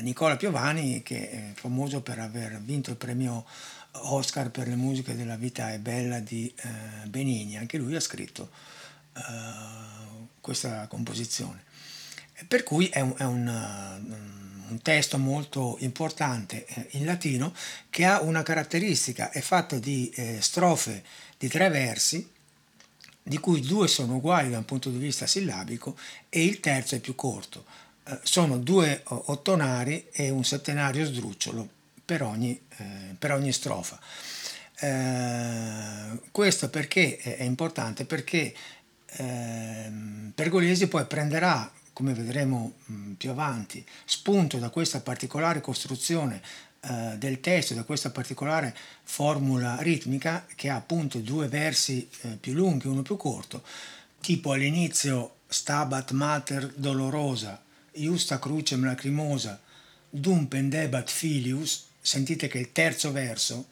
Nicola 0.02 0.38
Piovani 0.38 1.02
che 1.04 1.30
è 1.30 1.52
famoso 1.54 2.02
per 2.02 2.20
aver 2.20 2.60
vinto 2.62 2.92
il 2.92 2.98
premio 2.98 3.46
Oscar 3.92 4.52
per 4.52 4.68
le 4.68 4.76
musiche 4.76 5.16
della 5.16 5.36
vita 5.36 5.72
è 5.72 5.80
bella 5.80 6.20
di 6.20 6.54
eh, 6.56 7.08
Benigni, 7.08 7.58
anche 7.58 7.78
lui 7.78 7.96
ha 7.96 8.00
scritto 8.00 8.50
eh, 9.14 9.22
questa 10.42 10.88
composizione. 10.88 11.64
Per 12.48 12.64
cui 12.64 12.88
è 12.88 13.02
un, 13.02 13.14
è 13.18 13.24
un 13.24 14.48
un 14.70 14.82
testo 14.82 15.18
molto 15.18 15.78
importante 15.80 16.66
eh, 16.66 16.88
in 16.92 17.06
latino 17.06 17.54
che 17.90 18.06
ha 18.06 18.22
una 18.22 18.44
caratteristica, 18.44 19.32
è 19.32 19.42
fatto 19.42 19.80
di 19.80 20.10
eh, 20.16 20.38
strofe 20.42 21.04
di 21.38 21.48
tre 21.48 21.70
versi, 21.70 22.30
di 23.22 23.38
cui 23.38 23.62
due 23.62 23.88
sono 23.88 24.16
uguali 24.16 24.50
da 24.50 24.58
un 24.58 24.66
punto 24.66 24.90
di 24.90 24.98
vista 24.98 25.28
sillabico 25.28 25.98
e 26.30 26.44
il 26.44 26.60
terzo 26.60 26.96
è 26.96 27.00
più 27.00 27.16
corto. 27.16 27.66
Sono 28.24 28.58
due 28.58 29.02
ottonari 29.06 30.08
e 30.12 30.30
un 30.30 30.44
settenario 30.44 31.06
sdrucciolo 31.06 31.68
per 32.04 32.24
ogni, 32.24 32.60
eh, 32.78 33.16
per 33.18 33.34
ogni 33.34 33.52
strofa. 33.52 34.00
Eh, 34.80 36.20
questo 36.32 36.70
perché 36.70 37.18
è 37.18 37.44
importante? 37.44 38.06
Perché 38.06 38.54
ehm, 39.18 40.32
Pergolesi 40.34 40.88
poi 40.88 41.06
prenderà 41.06 41.72
come 41.94 42.14
vedremo 42.14 42.76
mm, 42.90 43.14
più 43.14 43.30
avanti, 43.30 43.86
spunto 44.06 44.58
da 44.58 44.70
questa 44.70 45.02
particolare 45.02 45.60
costruzione 45.60 46.42
eh, 46.80 47.16
del 47.18 47.42
testo, 47.42 47.74
da 47.74 47.84
questa 47.84 48.10
particolare 48.10 48.74
formula 49.04 49.78
ritmica 49.82 50.46
che 50.56 50.70
ha 50.70 50.76
appunto 50.76 51.20
due 51.20 51.50
versi 51.50 52.08
più 52.40 52.54
lunghi, 52.54 52.88
uno 52.88 53.02
più 53.02 53.18
corto, 53.18 53.64
tipo 54.22 54.54
all'inizio 54.54 55.36
Stabat 55.48 56.12
Mater 56.12 56.72
dolorosa, 56.76 57.62
Iusta 57.94 58.40
crucem 58.40 58.84
lacrimosa, 58.86 59.60
dum 60.10 60.48
pendebat 60.48 61.10
filius, 61.10 61.88
sentite 62.02 62.48
che 62.48 62.60
il 62.60 62.72
terzo 62.72 63.12
verso 63.12 63.68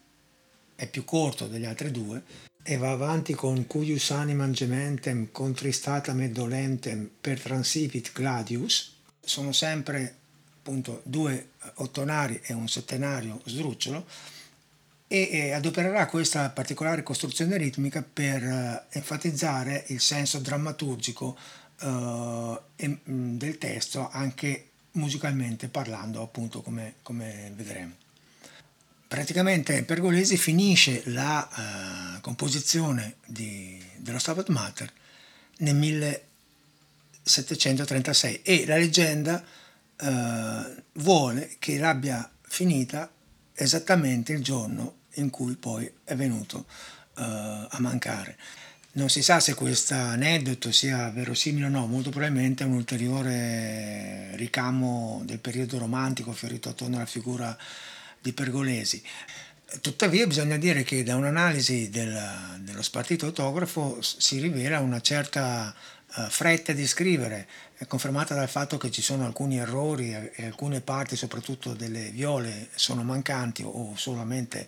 è 0.76 0.88
più 0.88 1.04
corto 1.06 1.48
degli 1.48 1.66
altri 1.66 1.92
due, 1.92 2.22
e 2.64 2.78
va 2.78 2.92
avanti 2.92 3.34
con 3.34 3.66
cuius 3.66 4.12
animam 4.12 4.52
gementem 4.52 5.32
contristatam 5.32 6.22
e 6.22 6.30
dolentem 6.30 7.10
per 7.22 7.40
transivit 7.40 8.12
gladius, 8.12 8.96
sono 9.22 9.54
sempre 9.54 10.16
appunto 10.58 11.02
due 11.06 11.52
ottonari 11.76 12.42
e 12.44 12.54
un 12.54 12.68
settenario 12.68 13.42
sdrucciolo, 13.46 14.06
e, 15.08 15.52
adopererà 15.52 16.06
questa 16.08 16.50
particolare 16.50 17.02
costruzione 17.02 17.56
ritmica 17.56 18.04
per 18.04 18.44
uh, 18.44 18.82
enfatizzare 18.90 19.86
il 19.88 20.02
senso 20.02 20.40
drammaturgico 20.40 21.38
uh, 21.82 22.60
del 22.76 23.58
testo 23.58 24.10
anche 24.10 24.70
musicalmente 24.92 25.68
parlando 25.68 26.22
appunto 26.22 26.62
come, 26.62 26.96
come 27.04 27.52
vedremo 27.56 28.06
praticamente 29.08 29.84
Pergolesi 29.84 30.38
finisce 30.38 31.04
la 31.06 32.18
uh, 32.18 32.22
composizione 32.22 33.16
di, 33.26 33.84
dello 33.96 34.20
Stabat 34.20 34.50
Mater 34.50 34.92
nel 35.60 35.76
1736 35.76 38.42
e 38.44 38.66
la 38.66 38.76
leggenda 38.78 39.42
uh, 40.02 40.76
vuole 40.94 41.56
che 41.58 41.78
l'abbia 41.78 42.30
finita 42.42 43.10
esattamente 43.54 44.34
il 44.34 44.44
giorno 44.44 44.96
in 45.14 45.30
cui 45.30 45.56
poi 45.56 45.90
è 46.04 46.16
venuto 46.16 46.66
uh, 47.16 47.68
a 47.70 47.78
mancare. 47.80 48.38
Non 48.98 49.10
si 49.10 49.22
sa 49.22 49.40
se 49.40 49.54
questo 49.54 49.94
aneddoto 49.94 50.72
sia 50.72 51.12
verosimile 51.12 51.68
o 51.68 51.70
no, 51.70 51.86
molto 51.86 52.10
probabilmente 52.10 52.64
è 52.64 52.66
un 52.66 52.74
ulteriore 52.74 54.32
ricamo 54.38 55.22
del 55.24 55.38
periodo 55.38 55.78
romantico 55.78 56.32
fiorito 56.32 56.70
attorno 56.70 56.96
alla 56.96 57.06
figura 57.06 57.56
di 58.20 58.34
Pergolesi. 58.34 59.00
Tuttavia 59.82 60.26
bisogna 60.26 60.58
dire 60.58 60.82
che 60.82 61.04
da 61.04 61.16
un'analisi 61.16 61.92
del, 61.92 62.20
dello 62.62 62.82
spartito 62.82 63.28
autografo 63.28 64.00
si 64.02 64.40
rivela 64.40 64.80
una 64.80 65.00
certa 65.00 65.76
uh, 66.16 66.22
fretta 66.30 66.74
di 66.74 66.88
scrivere, 66.88 67.48
è 67.78 67.86
confermata 67.86 68.34
dal 68.34 68.50
fatto 68.50 68.78
che 68.78 68.90
ci 68.90 69.04
sono 69.04 69.28
alcuni 69.28 69.60
errori 69.60 70.12
e 70.12 70.44
alcune 70.44 70.82
parti, 70.82 71.16
soprattutto 71.16 71.76
delle 71.76 72.10
viole, 72.10 72.70
sono 72.74 73.04
mancanti 73.04 73.62
o 73.64 73.94
solamente 73.96 74.66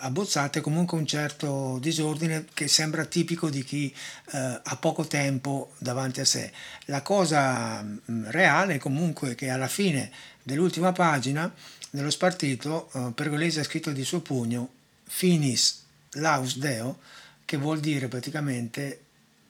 abbozzate, 0.00 0.60
comunque 0.60 0.96
un 0.96 1.06
certo 1.06 1.78
disordine 1.78 2.46
che 2.54 2.68
sembra 2.68 3.04
tipico 3.04 3.50
di 3.50 3.62
chi 3.62 3.94
uh, 4.32 4.60
ha 4.62 4.76
poco 4.80 5.06
tempo 5.06 5.74
davanti 5.78 6.20
a 6.20 6.24
sé. 6.24 6.50
La 6.86 7.02
cosa 7.02 7.82
mh, 7.82 8.30
reale 8.30 8.78
comunque 8.78 9.32
è 9.32 9.34
che 9.34 9.50
alla 9.50 9.68
fine 9.68 10.10
dell'ultima 10.42 10.92
pagina 10.92 11.52
nello 11.90 12.10
spartito 12.10 12.90
eh, 12.92 13.12
Pergolesi 13.14 13.60
ha 13.60 13.64
scritto 13.64 13.92
di 13.92 14.04
suo 14.04 14.20
pugno 14.20 14.72
finis 15.04 15.84
laus 16.12 16.56
deo, 16.56 16.98
che 17.44 17.56
vuol 17.56 17.80
dire 17.80 18.08
praticamente 18.08 19.00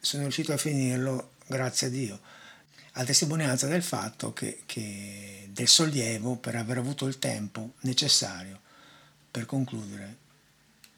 sono 0.01 0.23
riuscito 0.25 0.53
a 0.53 0.57
finirlo 0.57 1.31
grazie 1.47 1.87
a 1.87 1.91
Dio, 1.91 2.21
a 2.93 3.05
testimonianza 3.05 3.67
del 3.67 3.83
fatto 3.83 4.33
che, 4.33 4.63
che 4.67 5.49
del 5.51 5.69
sollievo 5.69 6.37
per 6.37 6.57
aver 6.57 6.79
avuto 6.79 7.07
il 7.07 7.19
tempo 7.19 7.75
necessario 7.81 8.61
per 9.31 9.47
concludere 9.47 10.23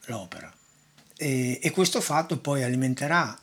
l'opera. 0.07 0.51
E, 1.15 1.59
e 1.61 1.71
questo 1.71 2.01
fatto 2.01 2.37
poi 2.37 2.63
alimenterà 2.63 3.39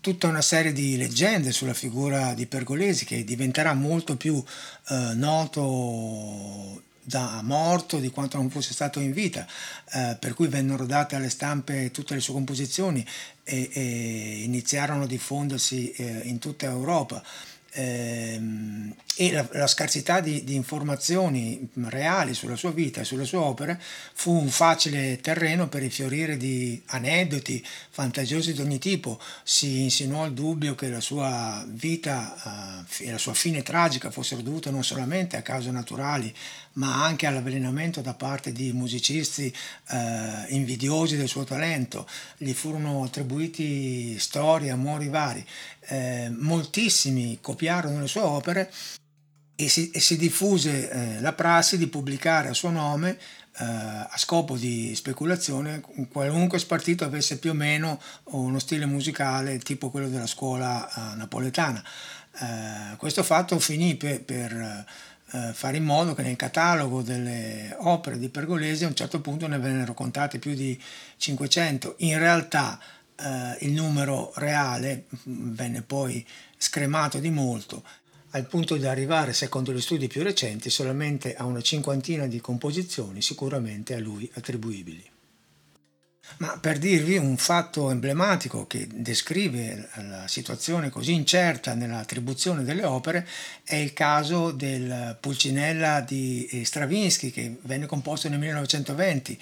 tutta 0.00 0.28
una 0.28 0.42
serie 0.42 0.72
di 0.72 0.96
leggende 0.96 1.50
sulla 1.50 1.74
figura 1.74 2.34
di 2.34 2.46
Pergolesi 2.46 3.04
che 3.04 3.24
diventerà 3.24 3.74
molto 3.74 4.16
più 4.16 4.42
eh, 4.88 5.12
noto 5.14 6.82
da 7.02 7.40
morto 7.42 7.98
di 7.98 8.10
quanto 8.10 8.36
non 8.36 8.50
fosse 8.50 8.72
stato 8.72 8.98
in 8.98 9.12
vita, 9.12 9.46
eh, 9.92 10.16
per 10.18 10.34
cui 10.34 10.48
vennero 10.48 10.86
date 10.86 11.14
alle 11.14 11.30
stampe 11.30 11.92
tutte 11.92 12.14
le 12.14 12.20
sue 12.20 12.34
composizioni 12.34 13.06
e, 13.44 13.70
e 13.72 14.42
iniziarono 14.42 15.04
a 15.04 15.06
diffondersi 15.06 15.92
eh, 15.92 16.22
in 16.24 16.38
tutta 16.38 16.66
Europa 16.66 17.22
e 17.78 19.32
la, 19.32 19.46
la 19.52 19.66
scarsità 19.66 20.20
di, 20.20 20.44
di, 20.44 20.54
informazioni 20.54 21.68
reali 21.84 22.32
sulla 22.32 22.56
sua 22.56 22.70
vita 22.70 23.00
e 23.00 23.04
sulle 23.04 23.26
sue 23.26 23.38
opere 23.38 23.80
fu 24.14 24.32
un 24.32 24.48
facile 24.48 25.20
terreno 25.20 25.68
per 25.68 25.82
il 25.82 25.92
fiorire 25.92 26.38
di 26.38 26.80
aneddoti 26.86 27.64
fantasiosi 27.90 28.54
di 28.54 28.60
ogni 28.62 28.78
tipo. 28.78 29.20
Si 29.42 29.82
insinuò 29.82 30.24
il 30.24 30.32
dubbio 30.32 30.74
che 30.74 30.88
la 30.88 31.00
sua 31.00 31.64
vita 31.68 32.84
eh, 32.98 33.06
e 33.08 33.10
la 33.10 33.18
sua 33.18 33.34
fine 33.34 33.62
tragica 33.62 34.10
fossero 34.10 34.40
dovute 34.40 34.70
non 34.70 34.84
solamente 34.84 35.36
a 35.36 35.42
cause 35.42 35.70
naturali, 35.70 36.34
ma 36.74 37.04
anche 37.04 37.26
all'avvelenamento 37.26 38.00
da 38.00 38.14
parte 38.14 38.52
di 38.52 38.72
musicisti 38.72 39.52
eh, 39.88 40.44
invidiosi 40.48 41.16
del 41.16 41.28
suo 41.28 41.44
talento. 41.44 42.06
Gli 42.36 42.52
furono 42.52 43.02
attribuiti 43.02 44.18
storie, 44.18 44.70
amori 44.70 45.08
vari. 45.08 45.44
Eh, 45.88 46.28
moltissimi 46.30 47.38
copiarono 47.40 48.00
le 48.00 48.08
sue 48.08 48.20
opere 48.20 48.72
e 49.54 49.68
si, 49.68 49.90
e 49.90 50.00
si 50.00 50.16
diffuse 50.16 50.90
eh, 50.90 51.20
la 51.20 51.32
prassi 51.32 51.78
di 51.78 51.86
pubblicare 51.86 52.48
a 52.48 52.54
suo 52.54 52.70
nome 52.70 53.16
eh, 53.58 53.64
a 53.64 54.14
scopo 54.16 54.56
di 54.56 54.94
speculazione 54.94 55.80
qualunque 56.10 56.58
spartito 56.58 57.04
avesse 57.04 57.38
più 57.38 57.50
o 57.50 57.54
meno 57.54 58.00
uno 58.24 58.58
stile 58.58 58.84
musicale 58.84 59.58
tipo 59.58 59.90
quello 59.90 60.08
della 60.08 60.26
scuola 60.26 60.88
eh, 60.88 61.16
napoletana. 61.16 61.82
Questo 62.98 63.22
fatto 63.22 63.58
finì 63.58 63.94
per, 63.94 64.22
per 64.22 64.84
fare 65.54 65.78
in 65.78 65.84
modo 65.84 66.12
che 66.12 66.20
nel 66.20 66.36
catalogo 66.36 67.00
delle 67.00 67.74
opere 67.78 68.18
di 68.18 68.28
Pergolesi 68.28 68.84
a 68.84 68.88
un 68.88 68.94
certo 68.94 69.22
punto 69.22 69.46
ne 69.46 69.58
vennero 69.58 69.94
contate 69.94 70.38
più 70.38 70.52
di 70.52 70.78
500. 71.16 71.94
In 72.00 72.18
realtà 72.18 72.78
eh, 73.16 73.64
il 73.66 73.72
numero 73.72 74.32
reale 74.36 75.06
mm, 75.28 75.54
venne 75.54 75.82
poi 75.82 76.24
scremato 76.56 77.18
di 77.18 77.30
molto 77.30 77.82
al 78.30 78.46
punto 78.46 78.76
di 78.76 78.86
arrivare, 78.86 79.32
secondo 79.32 79.72
gli 79.72 79.80
studi 79.80 80.08
più 80.08 80.22
recenti, 80.22 80.68
solamente 80.68 81.34
a 81.34 81.44
una 81.44 81.62
cinquantina 81.62 82.26
di 82.26 82.40
composizioni 82.40 83.22
sicuramente 83.22 83.94
a 83.94 83.98
lui 83.98 84.30
attribuibili. 84.34 85.10
Ma 86.38 86.58
per 86.58 86.78
dirvi 86.78 87.16
un 87.16 87.36
fatto 87.36 87.90
emblematico 87.90 88.66
che 88.66 88.88
descrive 88.92 89.88
la 89.94 90.26
situazione 90.26 90.90
così 90.90 91.12
incerta 91.12 91.74
nell'attribuzione 91.74 92.64
delle 92.64 92.84
opere 92.84 93.26
è 93.64 93.76
il 93.76 93.92
caso 93.92 94.50
del 94.50 95.16
Pulcinella 95.18 96.00
di 96.00 96.62
Stravinsky 96.64 97.30
che 97.30 97.56
venne 97.62 97.86
composto 97.86 98.28
nel 98.28 98.40
1920 98.40 99.40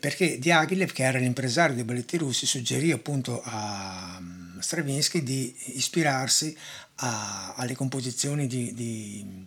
perché 0.00 0.38
Diaghilev, 0.38 0.90
che 0.90 1.02
era 1.02 1.18
l'impresario 1.18 1.74
dei 1.74 1.84
balletti 1.84 2.16
russi, 2.16 2.46
suggerì 2.46 2.92
appunto 2.92 3.42
a 3.44 4.18
mm, 4.18 4.58
Stravinsky 4.58 5.22
di 5.22 5.54
ispirarsi 5.74 6.56
a, 6.96 7.54
alle 7.54 7.74
composizioni 7.74 8.46
di, 8.46 8.72
di 8.72 9.46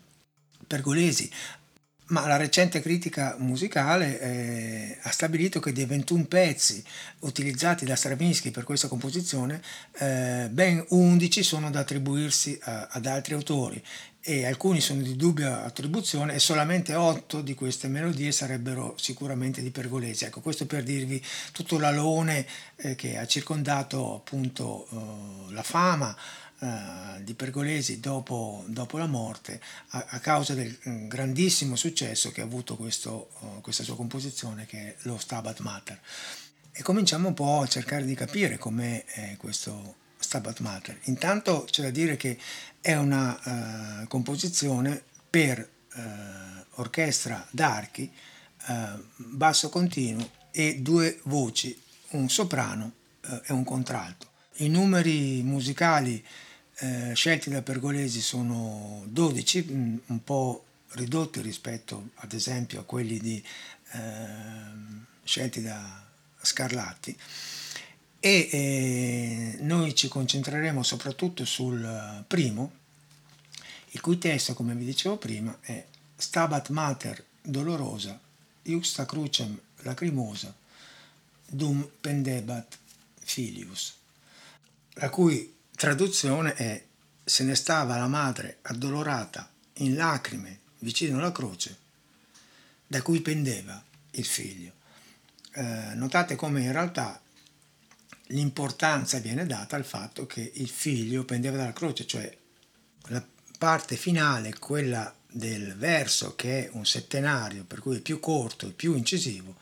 Pergolesi, 0.68 1.32
ma 2.10 2.28
la 2.28 2.38
recente 2.38 2.80
critica 2.80 3.36
musicale 3.40 4.20
eh, 4.20 4.98
ha 5.02 5.12
stabilito 5.12 5.60
che 5.60 5.72
dei 5.72 5.86
21 5.86 6.26
pezzi 6.26 6.84
utilizzati 7.20 7.86
da 7.86 7.96
Stravinsky 7.96 8.52
per 8.52 8.64
questa 8.64 8.88
composizione, 8.88 9.62
eh, 9.98 10.48
ben 10.52 10.84
11 10.90 11.42
sono 11.42 11.72
da 11.72 11.80
attribuirsi 11.80 12.58
a, 12.62 12.88
ad 12.92 13.06
altri 13.08 13.34
autori 13.34 13.84
e 14.22 14.46
alcuni 14.46 14.82
sono 14.82 15.02
di 15.02 15.16
dubbia 15.16 15.64
attribuzione 15.64 16.34
e 16.34 16.40
solamente 16.40 16.94
8 16.94 17.42
di 17.42 17.54
queste 17.56 17.88
melodie 17.88 18.32
sarebbero 18.32 18.96
sicuramente 18.98 19.62
di 19.62 19.72
Pergolesi. 19.72 20.26
Ecco, 20.26 20.42
questo 20.42 20.66
per 20.66 20.84
dirvi 20.84 21.24
tutto 21.52 21.80
l'alone 21.80 22.46
eh, 22.76 22.96
che 22.96 23.18
ha 23.18 23.26
circondato 23.26 24.16
appunto 24.16 24.88
eh, 24.92 25.54
la 25.54 25.64
fama 25.64 26.16
uh, 26.60 27.22
di 27.24 27.34
Pergolesi 27.34 28.00
dopo, 28.00 28.64
dopo 28.68 28.98
la 28.98 29.08
morte 29.08 29.62
a, 29.90 30.06
a, 30.10 30.20
causa 30.20 30.54
del 30.54 30.78
mm, 30.88 31.08
grandissimo 31.08 31.76
successo 31.76 32.32
che 32.32 32.42
ha 32.42 32.46
avuto 32.46 32.76
questo, 32.76 33.30
uh, 33.40 33.62
questa 33.62 33.84
sua 33.84 33.96
composizione 33.96 34.66
che 34.66 34.78
è 34.80 34.96
lo 35.04 35.18
Stabat 35.18 35.60
Mater. 35.60 36.00
E 36.72 36.82
cominciamo 36.82 37.30
un 37.30 37.34
po' 37.34 37.62
a 37.62 37.68
cercare 37.68 38.06
di 38.06 38.16
capire 38.16 38.58
com'è 38.58 39.04
eh, 39.16 39.38
questo 39.38 39.96
Stabat 40.30 40.60
Mater. 40.60 41.00
Intanto 41.06 41.66
c'è 41.68 41.82
da 41.82 41.90
dire 41.90 42.16
che 42.16 42.38
è 42.80 42.94
una 42.96 44.02
uh, 44.04 44.08
composizione 44.08 45.02
per 45.28 45.68
orchestra 46.76 47.46
d'archi, 47.50 48.10
basso 49.16 49.70
continuo 49.70 50.30
e 50.52 50.78
due 50.82 51.20
voci, 51.24 51.78
un 52.12 52.30
soprano 52.30 52.94
e 53.44 53.52
un 53.52 53.64
contralto. 53.64 54.28
I 54.58 54.70
numeri 54.70 55.42
musicali 55.42 56.24
scelti 57.14 57.50
da 57.50 57.62
Pergolesi 57.62 58.22
sono 58.22 59.04
12, 59.08 59.68
mm, 59.70 59.98
un 60.06 60.24
po' 60.24 60.66
ridotti 60.92 61.42
rispetto 61.42 62.12
ad 62.16 62.34
esempio 62.34 62.80
a 62.80 62.84
quelli 62.84 63.20
di, 63.20 63.44
scelti 65.24 65.62
da 65.62 66.08
Scarlatti 66.42 67.18
e 68.20 68.50
eh, 68.52 69.58
noi 69.62 69.96
ci 69.96 70.08
concentreremo 70.08 70.84
soprattutto 70.84 71.46
sul 71.46 72.24
primo, 72.28 72.72
il 73.92 74.02
cui 74.02 74.18
testo, 74.18 74.54
come 74.54 74.76
vi 74.76 74.86
dicevo 74.86 75.18
prima, 75.18 75.58
è 75.62 75.86
Stabat 76.16 76.70
Mater 76.70 77.24
dolorosa, 77.42 78.20
Iusta 78.64 79.06
crucem 79.06 79.58
lacrimosa, 79.78 80.54
dum 81.48 81.90
pendebat 82.00 82.78
filius, 83.20 83.96
la 84.94 85.10
cui 85.10 85.56
traduzione 85.76 86.54
è 86.54 86.84
se 87.24 87.44
ne 87.44 87.56
stava 87.56 87.98
la 87.98 88.08
madre 88.08 88.58
addolorata 88.64 89.50
in 89.76 89.96
lacrime 89.96 90.60
vicino 90.80 91.18
alla 91.18 91.32
croce 91.32 91.78
da 92.86 93.02
cui 93.02 93.22
pendeva 93.22 93.82
il 94.12 94.26
figlio. 94.26 94.74
Eh, 95.54 95.94
notate 95.94 96.36
come 96.36 96.62
in 96.62 96.72
realtà 96.72 97.22
l'importanza 98.32 99.20
viene 99.20 99.46
data 99.46 99.76
al 99.76 99.86
fatto 99.86 100.26
che 100.26 100.52
il 100.56 100.70
figlio 100.70 101.26
pendeva 101.26 101.58
dalla 101.58 101.74
croce, 101.74 102.06
cioè 102.06 102.36
la 103.08 103.26
parte 103.58 103.96
finale, 103.96 104.58
quella 104.58 105.14
del 105.32 105.76
verso 105.76 106.36
che 106.36 106.66
è 106.66 106.70
un 106.74 106.86
settenario, 106.86 107.64
per 107.64 107.80
cui 107.80 107.98
è 107.98 108.02
più 108.02 108.20
corto 108.20 108.68
e 108.68 108.72
più 108.72 108.96
incisivo, 108.96 109.56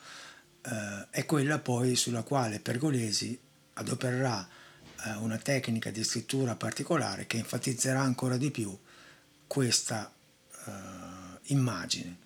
eh, 0.61 1.07
è 1.09 1.25
quella 1.25 1.59
poi 1.59 1.95
sulla 1.95 2.23
quale 2.23 2.59
Pergolesi 2.59 3.37
adopererà 3.73 4.47
eh, 5.05 5.11
una 5.17 5.37
tecnica 5.37 5.91
di 5.91 6.03
scrittura 6.03 6.55
particolare 6.55 7.27
che 7.27 7.37
enfatizzerà 7.37 8.01
ancora 8.01 8.37
di 8.37 8.51
più 8.51 8.77
questa 9.45 10.11
uh, 10.65 10.71
immagine. 11.43 12.25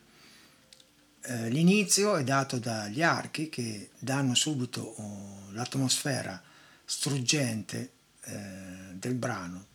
Uh, 1.23 1.47
l'inizio 1.49 2.15
è 2.15 2.23
dato 2.23 2.57
dagli 2.57 3.01
archi 3.03 3.49
che 3.49 3.91
danno 3.99 4.33
subito 4.33 4.99
uh, 4.99 5.51
l'atmosfera 5.51 6.41
struggente 6.85 7.91
del 8.23 9.15
brano. 9.15 9.65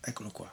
Eccolo 0.00 0.30
qua. 0.30 0.50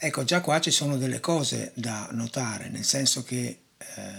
Ecco, 0.00 0.22
già 0.22 0.40
qua 0.40 0.60
ci 0.60 0.70
sono 0.70 0.96
delle 0.96 1.18
cose 1.18 1.72
da 1.74 2.08
notare, 2.12 2.68
nel 2.68 2.84
senso 2.84 3.24
che 3.24 3.62
eh, 3.78 4.12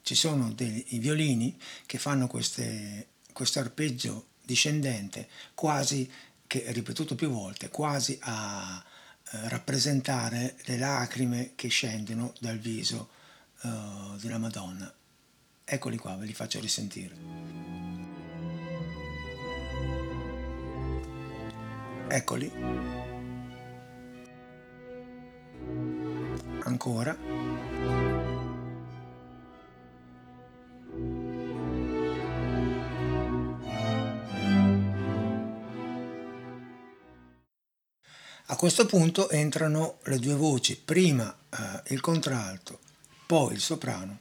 ci 0.00 0.14
sono 0.14 0.50
dei 0.52 0.86
violini 0.92 1.60
che 1.84 1.98
fanno 1.98 2.26
queste, 2.26 3.08
questo 3.30 3.58
arpeggio 3.58 4.28
discendente 4.42 5.28
quasi, 5.52 6.10
che 6.46 6.64
ripetuto 6.68 7.14
più 7.14 7.28
volte, 7.28 7.68
quasi 7.68 8.16
a 8.22 8.82
eh, 8.82 9.48
rappresentare 9.50 10.56
le 10.64 10.78
lacrime 10.78 11.52
che 11.56 11.68
scendono 11.68 12.32
dal 12.40 12.56
viso 12.56 13.10
eh, 13.64 13.68
della 14.18 14.38
Madonna. 14.38 14.90
Eccoli 15.62 15.98
qua, 15.98 16.16
ve 16.16 16.24
li 16.24 16.32
faccio 16.32 16.58
risentire. 16.58 17.14
Eccoli. 22.08 23.01
Ancora. 26.72 27.16
A 38.46 38.56
questo 38.56 38.86
punto 38.86 39.30
entrano 39.30 39.98
le 40.04 40.18
due 40.18 40.34
voci, 40.34 40.76
prima 40.76 41.34
eh, 41.50 41.94
il 41.94 42.00
contralto, 42.00 42.80
poi 43.26 43.54
il 43.54 43.60
soprano, 43.60 44.18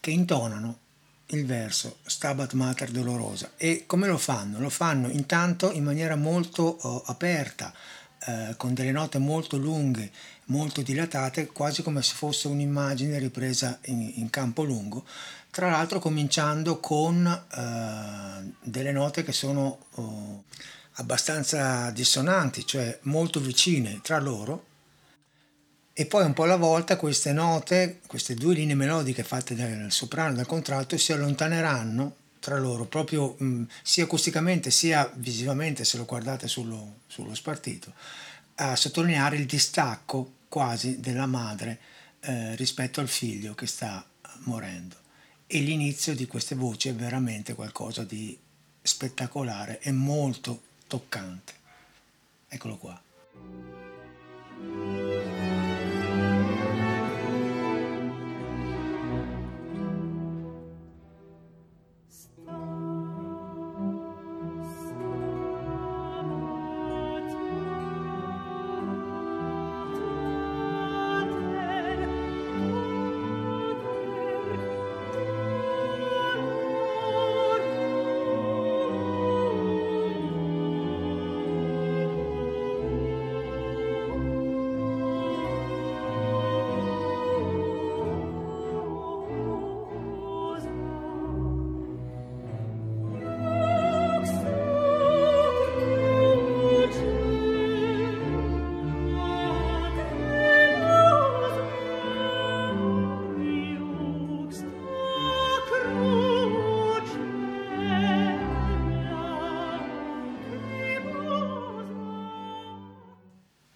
che 0.00 0.10
intonano 0.10 0.78
il 1.26 1.46
verso 1.46 1.98
Stabat 2.02 2.52
Mater 2.54 2.90
Dolorosa. 2.90 3.52
E 3.56 3.84
come 3.86 4.08
lo 4.08 4.18
fanno? 4.18 4.58
Lo 4.58 4.70
fanno 4.70 5.08
intanto 5.08 5.70
in 5.70 5.84
maniera 5.84 6.16
molto 6.16 6.62
oh, 6.62 7.02
aperta, 7.06 7.72
eh, 8.26 8.54
con 8.56 8.74
delle 8.74 8.92
note 8.92 9.18
molto 9.18 9.56
lunghe, 9.56 10.10
molto 10.46 10.82
dilatate, 10.82 11.46
quasi 11.46 11.82
come 11.82 12.02
se 12.02 12.14
fosse 12.14 12.48
un'immagine 12.48 13.18
ripresa 13.18 13.78
in, 13.86 14.12
in 14.16 14.30
campo 14.30 14.62
lungo, 14.62 15.04
tra 15.50 15.70
l'altro 15.70 15.98
cominciando 15.98 16.80
con 16.80 17.26
eh, 17.26 18.52
delle 18.62 18.92
note 18.92 19.22
che 19.22 19.32
sono 19.32 19.78
oh, 19.94 20.44
abbastanza 20.94 21.90
dissonanti, 21.90 22.66
cioè 22.66 22.98
molto 23.02 23.40
vicine 23.40 24.00
tra 24.02 24.18
loro, 24.18 24.66
e 25.92 26.06
poi 26.06 26.24
un 26.24 26.32
po' 26.32 26.44
alla 26.44 26.56
volta 26.56 26.96
queste 26.96 27.32
note, 27.32 28.00
queste 28.06 28.34
due 28.34 28.54
linee 28.54 28.74
melodiche 28.74 29.22
fatte 29.22 29.54
dal 29.54 29.90
soprano 29.90 30.32
e 30.32 30.36
dal 30.36 30.46
contralto 30.46 30.96
si 30.96 31.12
allontaneranno 31.12 32.16
tra 32.40 32.58
loro, 32.58 32.86
proprio 32.86 33.36
mh, 33.38 33.64
sia 33.82 34.04
acusticamente 34.04 34.70
sia 34.70 35.10
visivamente, 35.14 35.84
se 35.84 35.98
lo 35.98 36.04
guardate 36.04 36.48
sullo, 36.48 37.00
sullo 37.06 37.34
spartito, 37.34 37.92
a 38.56 38.74
sottolineare 38.74 39.36
il 39.36 39.46
distacco 39.46 40.32
quasi 40.48 40.98
della 41.00 41.26
madre 41.26 41.78
eh, 42.20 42.56
rispetto 42.56 43.00
al 43.00 43.08
figlio 43.08 43.54
che 43.54 43.66
sta 43.66 44.04
morendo. 44.44 44.96
E 45.46 45.60
l'inizio 45.60 46.14
di 46.14 46.26
queste 46.26 46.54
voci 46.54 46.88
è 46.88 46.94
veramente 46.94 47.54
qualcosa 47.54 48.04
di 48.04 48.38
spettacolare 48.82 49.80
e 49.80 49.92
molto 49.92 50.62
toccante. 50.86 51.52
Eccolo 52.48 52.76
qua. 52.76 53.00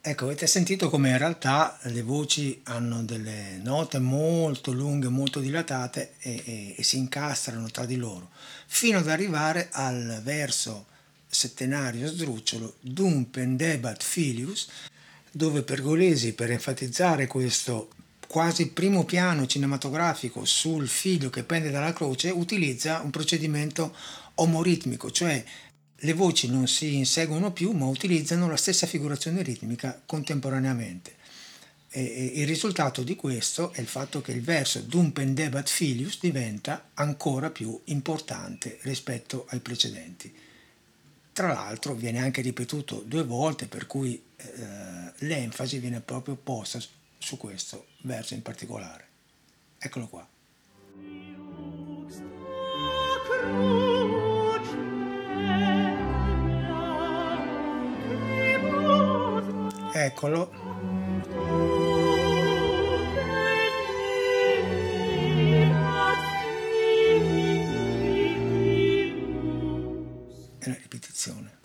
Ecco, 0.07 0.27
avete 0.27 0.47
sentito 0.47 0.91
come 0.91 1.09
in 1.09 1.17
realtà 1.17 1.79
le 1.85 2.03
voci 2.03 2.61
hanno 2.65 3.03
delle 3.05 3.59
note 3.63 3.99
molto 3.99 4.71
lunghe, 4.71 5.09
molto 5.09 5.41
dilatate 5.41 6.17
e, 6.19 6.43
e, 6.45 6.75
e, 6.77 6.83
si 6.83 6.99
incastrano 6.99 7.71
tra 7.71 7.87
di 7.87 7.97
loro, 7.97 8.29
fino 8.67 8.99
ad 8.99 9.09
arrivare 9.09 9.71
al 9.73 10.21
verso 10.23 10.85
settenario 11.27 12.07
sdrucciolo 12.07 12.75
Dum 12.81 13.25
pendebat 13.25 14.03
filius, 14.03 14.69
dove 15.31 15.63
Pergolesi, 15.63 16.35
per 16.35 16.51
enfatizzare 16.51 17.27
questo 17.27 17.89
quasi 18.29 18.73
primo 18.73 19.07
piano 19.07 19.47
cinematografico 19.47 20.45
sul 20.45 20.87
figlio 20.87 21.31
che 21.31 21.45
pende 21.45 21.71
dalla 21.71 21.95
croce, 21.95 22.29
utilizza 22.29 23.01
un 23.01 23.09
procedimento 23.09 23.97
omoritmico, 24.35 25.11
cioè 25.11 25.43
le 26.05 26.13
voci 26.13 26.49
non 26.49 26.69
si 26.69 26.97
inseguono 26.97 27.53
più 27.53 27.73
ma 27.73 27.87
utilizzano 27.87 28.49
la 28.49 28.57
stessa 28.57 28.87
figurazione 28.87 29.43
ritmica 29.43 30.01
contemporaneamente. 30.05 31.23
E 31.89 32.33
il 32.35 32.47
risultato 32.47 33.03
di 33.03 33.15
questo 33.15 33.73
è 33.73 33.81
il 33.81 33.87
fatto 33.87 34.21
che 34.21 34.33
il 34.33 34.43
verso 34.43 34.81
Dum 34.81 35.13
pendebat 35.13 35.69
filius 35.69 36.19
diventa 36.21 36.91
ancora 36.95 37.51
più 37.51 37.81
importante 37.85 38.79
rispetto 38.83 39.47
ai 39.51 39.61
precedenti. 39.61 40.35
Tra 41.33 41.47
l'altro 41.49 41.95
viene 41.95 42.19
anche 42.19 42.43
ripetuto 42.43 43.03
due 43.07 43.23
volte 43.23 43.67
per 43.67 43.87
cui 43.87 44.21
eh, 44.37 44.47
l'enfasi 45.19 45.79
viene 45.79 46.01
proprio 46.01 46.35
posta 46.35 46.81
su 47.17 47.37
questo 47.37 47.87
verso 48.03 48.35
in 48.35 48.43
particolare. 48.43 49.07
Eccolo 49.79 50.09
qua. 50.09 50.29
Eccolo. 59.97 60.51
È 70.59 70.69
la 70.69 70.75
ripetizione. 70.75 71.64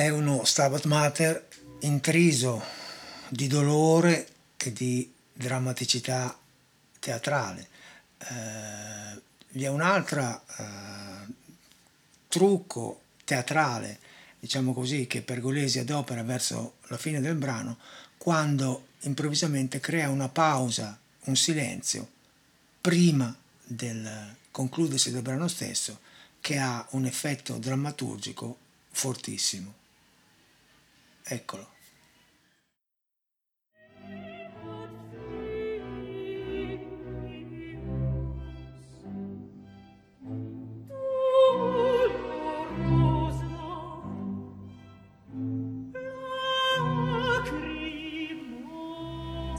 È 0.00 0.08
uno 0.08 0.46
Stabat 0.46 0.86
Mater 0.86 1.46
intriso 1.80 2.64
di 3.28 3.46
dolore 3.48 4.28
e 4.56 4.72
di 4.72 5.12
drammaticità 5.30 6.38
teatrale. 6.98 7.68
Eh, 8.16 9.20
vi 9.50 9.64
è 9.64 9.68
un 9.68 9.82
altro 9.82 10.42
eh, 10.56 11.32
trucco 12.28 13.02
teatrale, 13.24 13.98
diciamo 14.38 14.72
così, 14.72 15.06
che 15.06 15.20
Pergolesi 15.20 15.80
adopera 15.80 16.22
verso 16.22 16.76
la 16.86 16.96
fine 16.96 17.20
del 17.20 17.34
brano, 17.34 17.76
quando 18.16 18.86
improvvisamente 19.00 19.80
crea 19.80 20.08
una 20.08 20.30
pausa, 20.30 20.98
un 21.24 21.36
silenzio, 21.36 22.08
prima 22.80 23.36
del 23.62 24.34
concludersi 24.50 25.10
del 25.10 25.20
brano 25.20 25.46
stesso, 25.46 26.00
che 26.40 26.56
ha 26.56 26.86
un 26.92 27.04
effetto 27.04 27.58
drammaturgico 27.58 28.56
fortissimo. 28.92 29.79
Eccolo. 31.32 31.64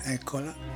Eccola. 0.03 0.70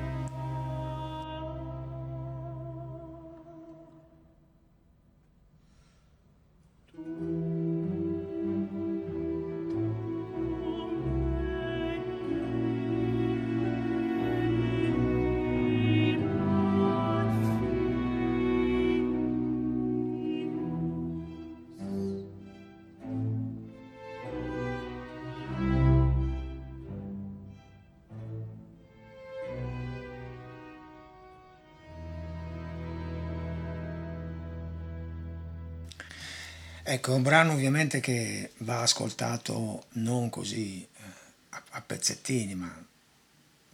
Ecco, 36.95 37.11
è 37.11 37.15
un 37.15 37.23
brano 37.23 37.51
ovviamente 37.51 37.99
che 37.99 38.51
va 38.59 38.79
ascoltato 38.79 39.87
non 39.95 40.29
così 40.29 40.81
eh, 40.81 41.01
a, 41.49 41.81
pezzettini, 41.81 42.55
ma 42.55 42.73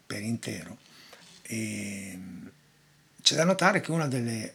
per 0.07 0.23
intero. 0.23 0.75
E 1.43 2.19
c'è 3.21 3.35
da 3.35 3.43
notare 3.43 3.79
che 3.79 3.91
una 3.91 4.07
delle 4.07 4.45
eh, 4.45 4.53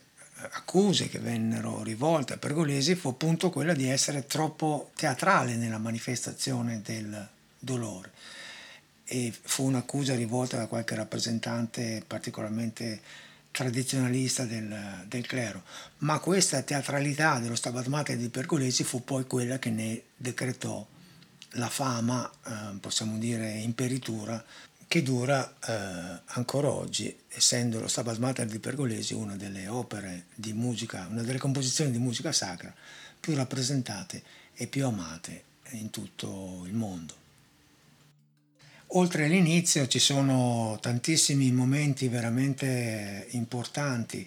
accuse 0.50 1.08
che 1.08 1.20
vennero 1.20 1.84
rivolte 1.84 2.32
a 2.32 2.38
Pergolesi 2.38 2.96
fu 2.96 3.10
appunto 3.10 3.50
quella 3.50 3.72
di 3.72 3.88
essere 3.88 4.26
troppo 4.26 4.90
teatrale 4.96 5.54
nella 5.54 5.78
manifestazione 5.78 6.82
del 6.82 7.28
dolore 7.60 8.10
e 9.04 9.32
fu 9.40 9.66
un'accusa 9.66 10.16
rivolta 10.16 10.56
da 10.56 10.66
qualche 10.66 10.96
rappresentante 10.96 12.02
particolarmente 12.04 13.00
tradizionalista 13.56 14.44
del, 14.44 15.04
del, 15.08 15.26
clero, 15.26 15.62
ma 16.00 16.18
questa 16.18 16.60
teatralità 16.60 17.38
dello 17.38 17.54
Stabat 17.54 17.86
Mater 17.86 18.18
di 18.18 18.28
Pergolesi 18.28 18.84
fu 18.84 19.02
poi 19.02 19.24
quella 19.26 19.58
che 19.58 19.70
ne 19.70 20.02
decretò 20.14 20.86
la 21.52 21.68
fama, 21.70 22.30
eh, 22.46 22.76
possiamo 22.80 23.16
dire 23.16 23.50
imperitura, 23.52 24.44
che 24.86 25.02
dura 25.02 25.56
eh, 25.66 26.20
ancora 26.34 26.68
oggi, 26.68 27.16
essendo 27.28 27.80
lo 27.80 27.88
Stabat 27.88 28.18
Mater 28.18 28.46
di 28.46 28.58
Pergolesi 28.58 29.14
una 29.14 29.36
delle 29.36 29.68
opere 29.68 30.26
di 30.34 30.52
musica, 30.52 31.06
una 31.08 31.22
delle 31.22 31.38
composizioni 31.38 31.90
di 31.90 31.98
musica 31.98 32.32
sacra 32.32 32.72
più 33.18 33.34
rappresentate 33.34 34.22
e 34.52 34.66
più 34.66 34.84
amate 34.84 35.44
in 35.70 35.88
tutto 35.88 36.64
il 36.66 36.74
mondo. 36.74 37.25
Oltre 38.90 39.24
all'inizio 39.24 39.88
ci 39.88 39.98
sono 39.98 40.78
tantissimi 40.80 41.50
momenti 41.50 42.06
veramente 42.06 43.26
importanti 43.30 44.26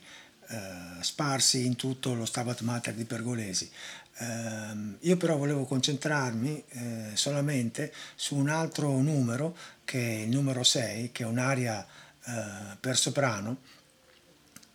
eh, 0.50 0.58
sparsi 1.02 1.66
in 1.66 1.78
tutto 1.78 2.14
lo 2.14 2.26
Stabat 2.26 2.60
Mater 2.62 2.94
di 2.94 3.06
Pergolesi. 3.06 3.72
Eh, 4.18 4.98
io 5.00 5.16
però 5.16 5.38
volevo 5.38 5.64
concentrarmi 5.64 6.64
eh, 6.68 7.06
solamente 7.14 7.94
su 8.16 8.36
un 8.36 8.50
altro 8.50 9.00
numero, 9.00 9.56
che 9.86 9.98
è 9.98 10.22
il 10.24 10.30
numero 10.30 10.64
6, 10.64 11.12
che 11.14 11.24
è 11.24 11.26
un'aria 11.26 11.82
eh, 12.26 12.78
per 12.82 12.98
soprano, 12.98 13.62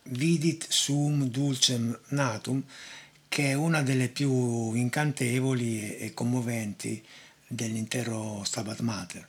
Vidit 0.04 0.66
sum 0.68 1.28
dulcem 1.28 1.98
natum, 2.08 2.62
che 3.28 3.50
è 3.50 3.54
una 3.54 3.82
delle 3.82 4.08
più 4.08 4.72
incantevoli 4.72 5.98
e 5.98 6.14
commoventi 6.14 7.04
dell'intero 7.46 8.42
Stabat 8.44 8.80
Mater 8.80 9.28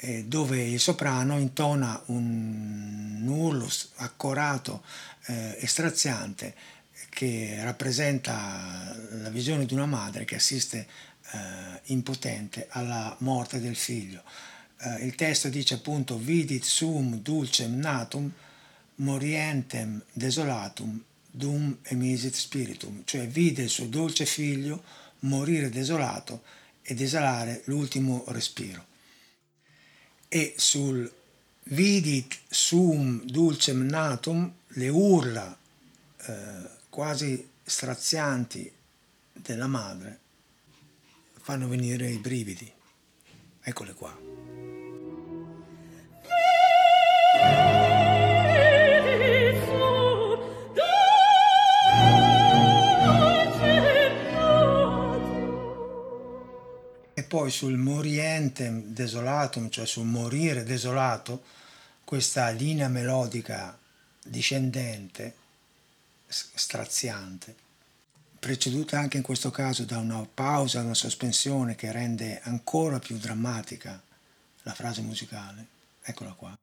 eh, 0.00 0.24
dove 0.24 0.62
il 0.62 0.80
soprano 0.80 1.38
intona 1.38 2.00
un 2.06 3.24
urlo 3.26 3.68
accorato 3.96 4.82
eh, 5.26 5.56
e 5.58 5.66
straziante 5.66 6.54
che 7.10 7.58
rappresenta 7.62 8.96
la 9.10 9.28
visione 9.28 9.66
di 9.66 9.74
una 9.74 9.86
madre 9.86 10.24
che 10.24 10.36
assiste 10.36 10.86
eh, 11.32 11.38
impotente 11.84 12.66
alla 12.70 13.14
morte 13.20 13.60
del 13.60 13.76
figlio. 13.76 14.22
Eh, 14.78 15.04
il 15.04 15.14
testo 15.14 15.48
dice 15.48 15.74
appunto 15.74 16.16
vidit 16.16 16.64
sum 16.64 17.20
dulcem 17.20 17.78
natum 17.78 18.30
morientem 18.96 20.02
desolatum 20.12 21.02
dum 21.30 21.76
emisit 21.82 22.34
spiritum, 22.34 23.02
cioè 23.04 23.26
vide 23.28 23.62
il 23.62 23.68
suo 23.68 23.86
dolce 23.86 24.24
figlio 24.24 24.82
morire 25.20 25.68
desolato 25.68 26.42
ed 26.82 27.00
esalare 27.00 27.62
l'ultimo 27.66 28.24
respiro 28.28 28.88
e 30.32 30.54
sul 30.56 31.12
vidit 31.64 32.38
sum 32.48 33.20
dulcem 33.24 33.84
natum 33.84 34.52
le 34.74 34.88
urla 34.88 35.58
eh, 36.26 36.68
quasi 36.88 37.48
strazianti 37.64 38.72
della 39.32 39.66
madre 39.66 40.18
fanno 41.40 41.66
venire 41.66 42.08
i 42.08 42.18
brividi. 42.18 42.70
Eccole 43.62 43.94
qua. 43.94 44.59
Poi 57.30 57.52
sul 57.52 57.76
morientem 57.76 58.82
desolatum, 58.86 59.70
cioè 59.70 59.86
sul 59.86 60.04
morire 60.04 60.64
desolato, 60.64 61.44
questa 62.02 62.48
linea 62.48 62.88
melodica 62.88 63.78
discendente, 64.20 65.36
straziante, 66.26 67.54
preceduta 68.36 68.98
anche 68.98 69.18
in 69.18 69.22
questo 69.22 69.52
caso 69.52 69.84
da 69.84 69.98
una 69.98 70.26
pausa, 70.26 70.80
una 70.80 70.94
sospensione 70.94 71.76
che 71.76 71.92
rende 71.92 72.40
ancora 72.42 72.98
più 72.98 73.16
drammatica 73.16 74.02
la 74.62 74.74
frase 74.74 75.00
musicale. 75.02 75.64
Eccola 76.02 76.32
qua. 76.32 76.59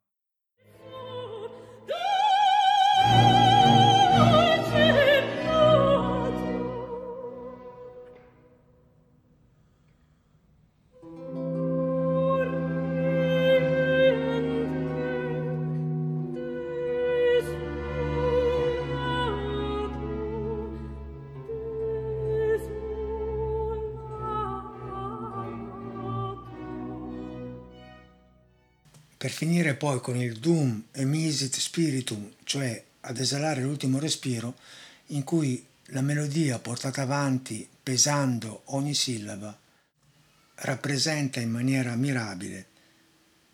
Per 29.18 29.30
finire 29.32 29.74
poi 29.74 30.00
con 30.00 30.16
il 30.16 30.38
Dum 30.38 30.84
emisit 30.92 31.56
spiritum, 31.58 32.34
cioè 32.44 32.82
ad 33.00 33.18
esalare 33.18 33.62
l'ultimo 33.62 33.98
respiro, 33.98 34.56
in 35.06 35.24
cui 35.24 35.66
la 35.86 36.02
melodia 36.02 36.60
portata 36.60 37.02
avanti 37.02 37.68
pesando 37.82 38.62
ogni 38.66 38.94
sillaba 38.94 39.58
rappresenta 40.60 41.40
in 41.40 41.50
maniera 41.50 41.96
mirabile 41.96 42.66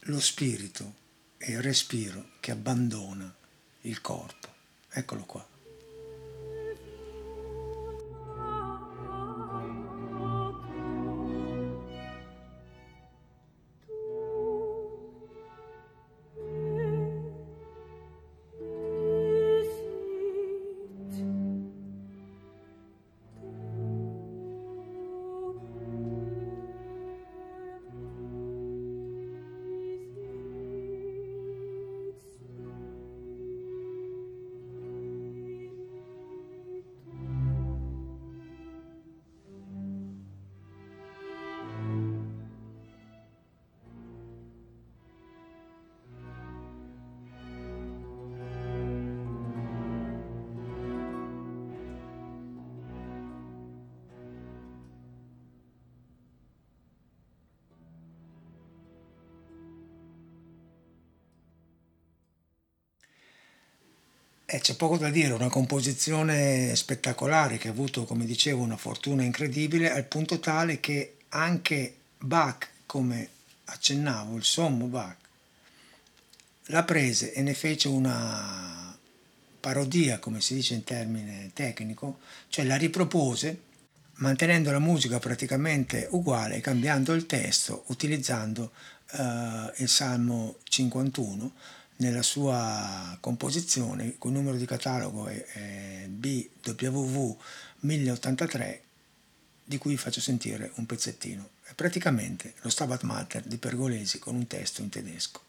lo 0.00 0.20
spirito 0.20 1.02
e 1.38 1.52
il 1.52 1.62
respiro 1.62 2.32
che 2.40 2.50
abbandona 2.50 3.34
il 3.82 4.00
corpo. 4.02 4.48
Eccolo 4.90 5.24
qua. 5.24 5.53
E 64.46 64.60
c'è 64.60 64.76
poco 64.76 64.98
da 64.98 65.08
dire, 65.08 65.32
una 65.32 65.48
composizione 65.48 66.76
spettacolare 66.76 67.56
che 67.56 67.68
ha 67.68 67.70
avuto, 67.70 68.04
come 68.04 68.26
dicevo, 68.26 68.62
una 68.62 68.76
fortuna 68.76 69.22
incredibile, 69.22 69.90
al 69.90 70.04
punto 70.04 70.38
tale 70.38 70.80
che 70.80 71.16
anche 71.30 71.96
Bach, 72.18 72.68
come 72.84 73.28
accennavo, 73.64 74.36
il 74.36 74.44
sommo 74.44 74.86
Bach, 74.86 75.16
la 76.66 76.84
prese 76.84 77.32
e 77.32 77.42
ne 77.42 77.54
fece 77.54 77.88
una 77.88 78.96
parodia, 79.60 80.18
come 80.18 80.40
si 80.42 80.54
dice 80.54 80.74
in 80.74 80.84
termine 80.84 81.50
tecnico, 81.54 82.18
cioè 82.48 82.66
la 82.66 82.76
ripropose 82.76 83.60
mantenendo 84.16 84.70
la 84.70 84.78
musica 84.78 85.18
praticamente 85.18 86.06
uguale, 86.10 86.60
cambiando 86.60 87.14
il 87.14 87.26
testo, 87.26 87.84
utilizzando 87.86 88.72
uh, 89.12 89.72
il 89.76 89.88
Salmo 89.88 90.56
51 90.64 91.52
nella 91.96 92.22
sua 92.22 93.16
composizione, 93.20 94.16
con 94.18 94.32
numero 94.32 94.56
di 94.56 94.66
catalogo 94.66 95.26
è, 95.26 95.44
è 95.44 96.06
BWV 96.08 97.36
1083, 97.80 98.82
di 99.64 99.78
cui 99.78 99.96
faccio 99.96 100.20
sentire 100.20 100.72
un 100.76 100.86
pezzettino. 100.86 101.50
È 101.62 101.72
praticamente 101.74 102.54
lo 102.60 102.68
Stabat 102.68 103.02
Mater 103.02 103.42
di 103.42 103.58
Pergolesi 103.58 104.18
con 104.18 104.34
un 104.34 104.46
testo 104.46 104.82
in 104.82 104.88
tedesco. 104.88 105.43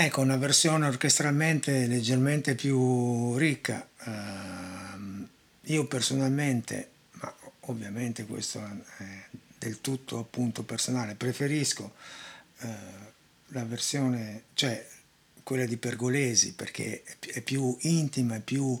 Ecco, 0.00 0.20
una 0.20 0.36
versione 0.36 0.86
orchestralmente 0.86 1.88
leggermente 1.88 2.54
più 2.54 3.36
ricca. 3.36 3.84
Uh, 4.04 5.26
io 5.62 5.86
personalmente, 5.86 6.90
ma 7.14 7.34
ovviamente 7.62 8.24
questo 8.24 8.64
è 8.98 9.26
del 9.58 9.80
tutto 9.80 10.20
appunto 10.20 10.62
personale, 10.62 11.16
preferisco 11.16 11.94
uh, 12.60 12.66
la 13.46 13.64
versione, 13.64 14.44
cioè 14.54 14.86
quella 15.42 15.66
di 15.66 15.76
Pergolesi, 15.76 16.54
perché 16.54 17.02
è 17.18 17.40
più 17.40 17.76
intima, 17.80 18.36
è 18.36 18.40
più 18.40 18.80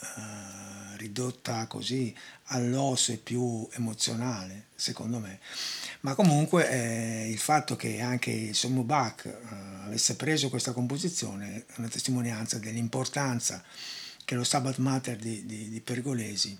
uh, 0.00 0.96
ridotta 0.96 1.66
così 1.66 2.14
all'osso, 2.46 3.12
è 3.12 3.16
più 3.16 3.66
emozionale, 3.72 4.66
secondo 4.74 5.18
me 5.18 5.38
ma 6.06 6.14
comunque 6.14 6.70
eh, 6.70 7.30
il 7.30 7.38
fatto 7.38 7.74
che 7.74 8.00
anche 8.00 8.30
il 8.30 8.54
Sommo 8.54 8.84
Bach 8.84 9.24
eh, 9.24 9.36
avesse 9.86 10.14
preso 10.14 10.48
questa 10.48 10.70
composizione 10.70 11.64
è 11.66 11.72
una 11.78 11.88
testimonianza 11.88 12.58
dell'importanza 12.58 13.60
che 14.24 14.36
lo 14.36 14.44
Stabat 14.44 14.76
Mater 14.78 15.16
di, 15.16 15.44
di, 15.44 15.68
di 15.68 15.80
Pergolesi 15.80 16.56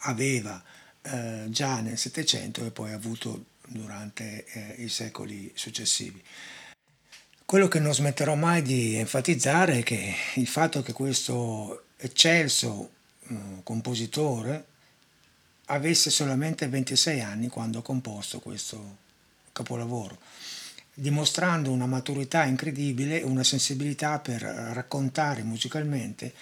aveva 0.00 0.60
eh, 1.02 1.44
già 1.48 1.80
nel 1.80 1.96
Settecento 1.96 2.66
e 2.66 2.72
poi 2.72 2.90
ha 2.90 2.96
avuto 2.96 3.44
durante 3.68 4.44
eh, 4.44 4.82
i 4.82 4.88
secoli 4.88 5.52
successivi. 5.54 6.20
Quello 7.44 7.68
che 7.68 7.78
non 7.78 7.94
smetterò 7.94 8.34
mai 8.34 8.62
di 8.62 8.96
enfatizzare 8.96 9.78
è 9.78 9.82
che 9.84 10.14
il 10.34 10.48
fatto 10.48 10.82
che 10.82 10.92
questo 10.92 11.83
eccelso 11.96 12.90
eh, 13.28 13.36
compositore 13.62 14.66
avesse 15.66 16.10
solamente 16.10 16.68
26 16.68 17.20
anni 17.20 17.48
quando 17.48 17.78
ha 17.78 17.82
composto 17.82 18.38
questo 18.40 18.98
capolavoro, 19.52 20.18
dimostrando 20.92 21.70
una 21.70 21.86
maturità 21.86 22.44
incredibile 22.44 23.20
e 23.20 23.24
una 23.24 23.44
sensibilità 23.44 24.18
per 24.18 24.42
raccontare 24.42 25.42
musicalmente 25.42 26.34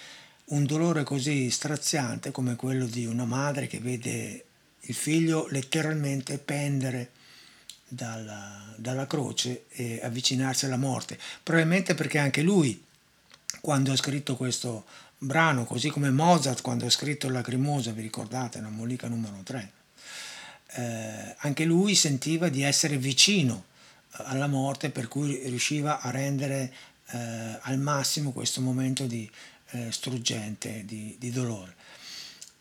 un 0.45 0.65
dolore 0.65 1.03
così 1.03 1.49
straziante 1.49 2.31
come 2.31 2.55
quello 2.55 2.85
di 2.85 3.05
una 3.05 3.25
madre 3.25 3.67
che 3.67 3.79
vede 3.79 4.45
il 4.81 4.95
figlio 4.95 5.47
letteralmente 5.47 6.37
pendere 6.37 7.11
dalla, 7.87 8.73
dalla 8.75 9.07
croce 9.07 9.65
e 9.69 10.01
avvicinarsi 10.03 10.65
alla 10.65 10.77
morte, 10.77 11.17
probabilmente 11.41 11.93
perché 11.93 12.17
anche 12.17 12.41
lui, 12.41 12.83
quando 13.61 13.91
ha 13.91 13.95
scritto 13.95 14.35
questo 14.35 14.85
brano, 15.23 15.65
così 15.65 15.89
come 15.89 16.11
Mozart 16.11 16.61
quando 16.61 16.85
ha 16.85 16.89
scritto 16.89 17.29
Lacrimosa, 17.29 17.91
vi 17.91 18.01
ricordate, 18.01 18.61
la 18.61 18.69
mollica 18.69 19.07
numero 19.07 19.39
3, 19.43 19.71
eh, 20.75 21.35
anche 21.39 21.65
lui 21.65 21.95
sentiva 21.95 22.49
di 22.49 22.61
essere 22.61 22.97
vicino 22.97 23.65
eh, 24.11 24.23
alla 24.25 24.47
morte 24.47 24.89
per 24.89 25.07
cui 25.07 25.41
riusciva 25.45 26.01
a 26.01 26.11
rendere 26.11 26.73
eh, 27.11 27.57
al 27.61 27.79
massimo 27.79 28.31
questo 28.31 28.61
momento 28.61 29.05
di 29.05 29.29
eh, 29.71 29.91
struggente, 29.91 30.83
di, 30.85 31.15
di 31.17 31.31
dolore. 31.31 31.75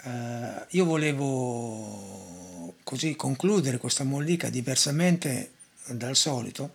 Uh, 0.04 0.66
io 0.70 0.84
volevo 0.84 2.74
così 2.82 3.14
concludere 3.14 3.78
questa 3.78 4.02
mollica 4.02 4.50
diversamente 4.50 5.52
dal 5.86 6.16
solito, 6.16 6.74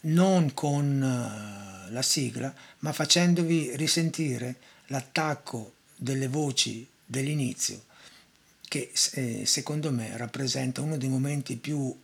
non 0.00 0.52
con 0.52 1.00
uh, 1.00 1.92
la 1.92 2.02
sigla, 2.02 2.52
ma 2.80 2.92
facendovi 2.92 3.76
risentire 3.76 4.56
l'attacco 4.86 5.74
delle 5.96 6.28
voci 6.28 6.86
dell'inizio, 7.04 7.84
che 8.68 8.92
eh, 9.12 9.46
secondo 9.46 9.90
me 9.90 10.16
rappresenta 10.16 10.80
uno 10.80 10.96
dei 10.96 11.08
momenti 11.08 11.56
più 11.56 11.96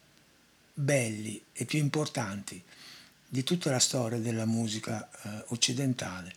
belli 0.73 1.43
e 1.53 1.65
più 1.65 1.79
importanti 1.79 2.63
di 3.29 3.43
tutta 3.45 3.71
la 3.71 3.79
storia 3.79 4.19
della 4.19 4.47
musica 4.47 5.09
eh, 5.11 5.45
occidentale 5.49 6.35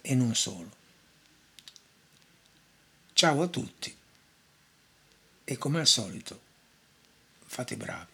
e 0.00 0.14
non 0.14 0.34
solo. 0.34 0.78
Ciao 3.12 3.42
a 3.42 3.46
tutti 3.48 3.94
e 5.44 5.58
come 5.58 5.80
al 5.80 5.86
solito 5.86 6.40
fate 7.44 7.76
bravi. 7.76 8.09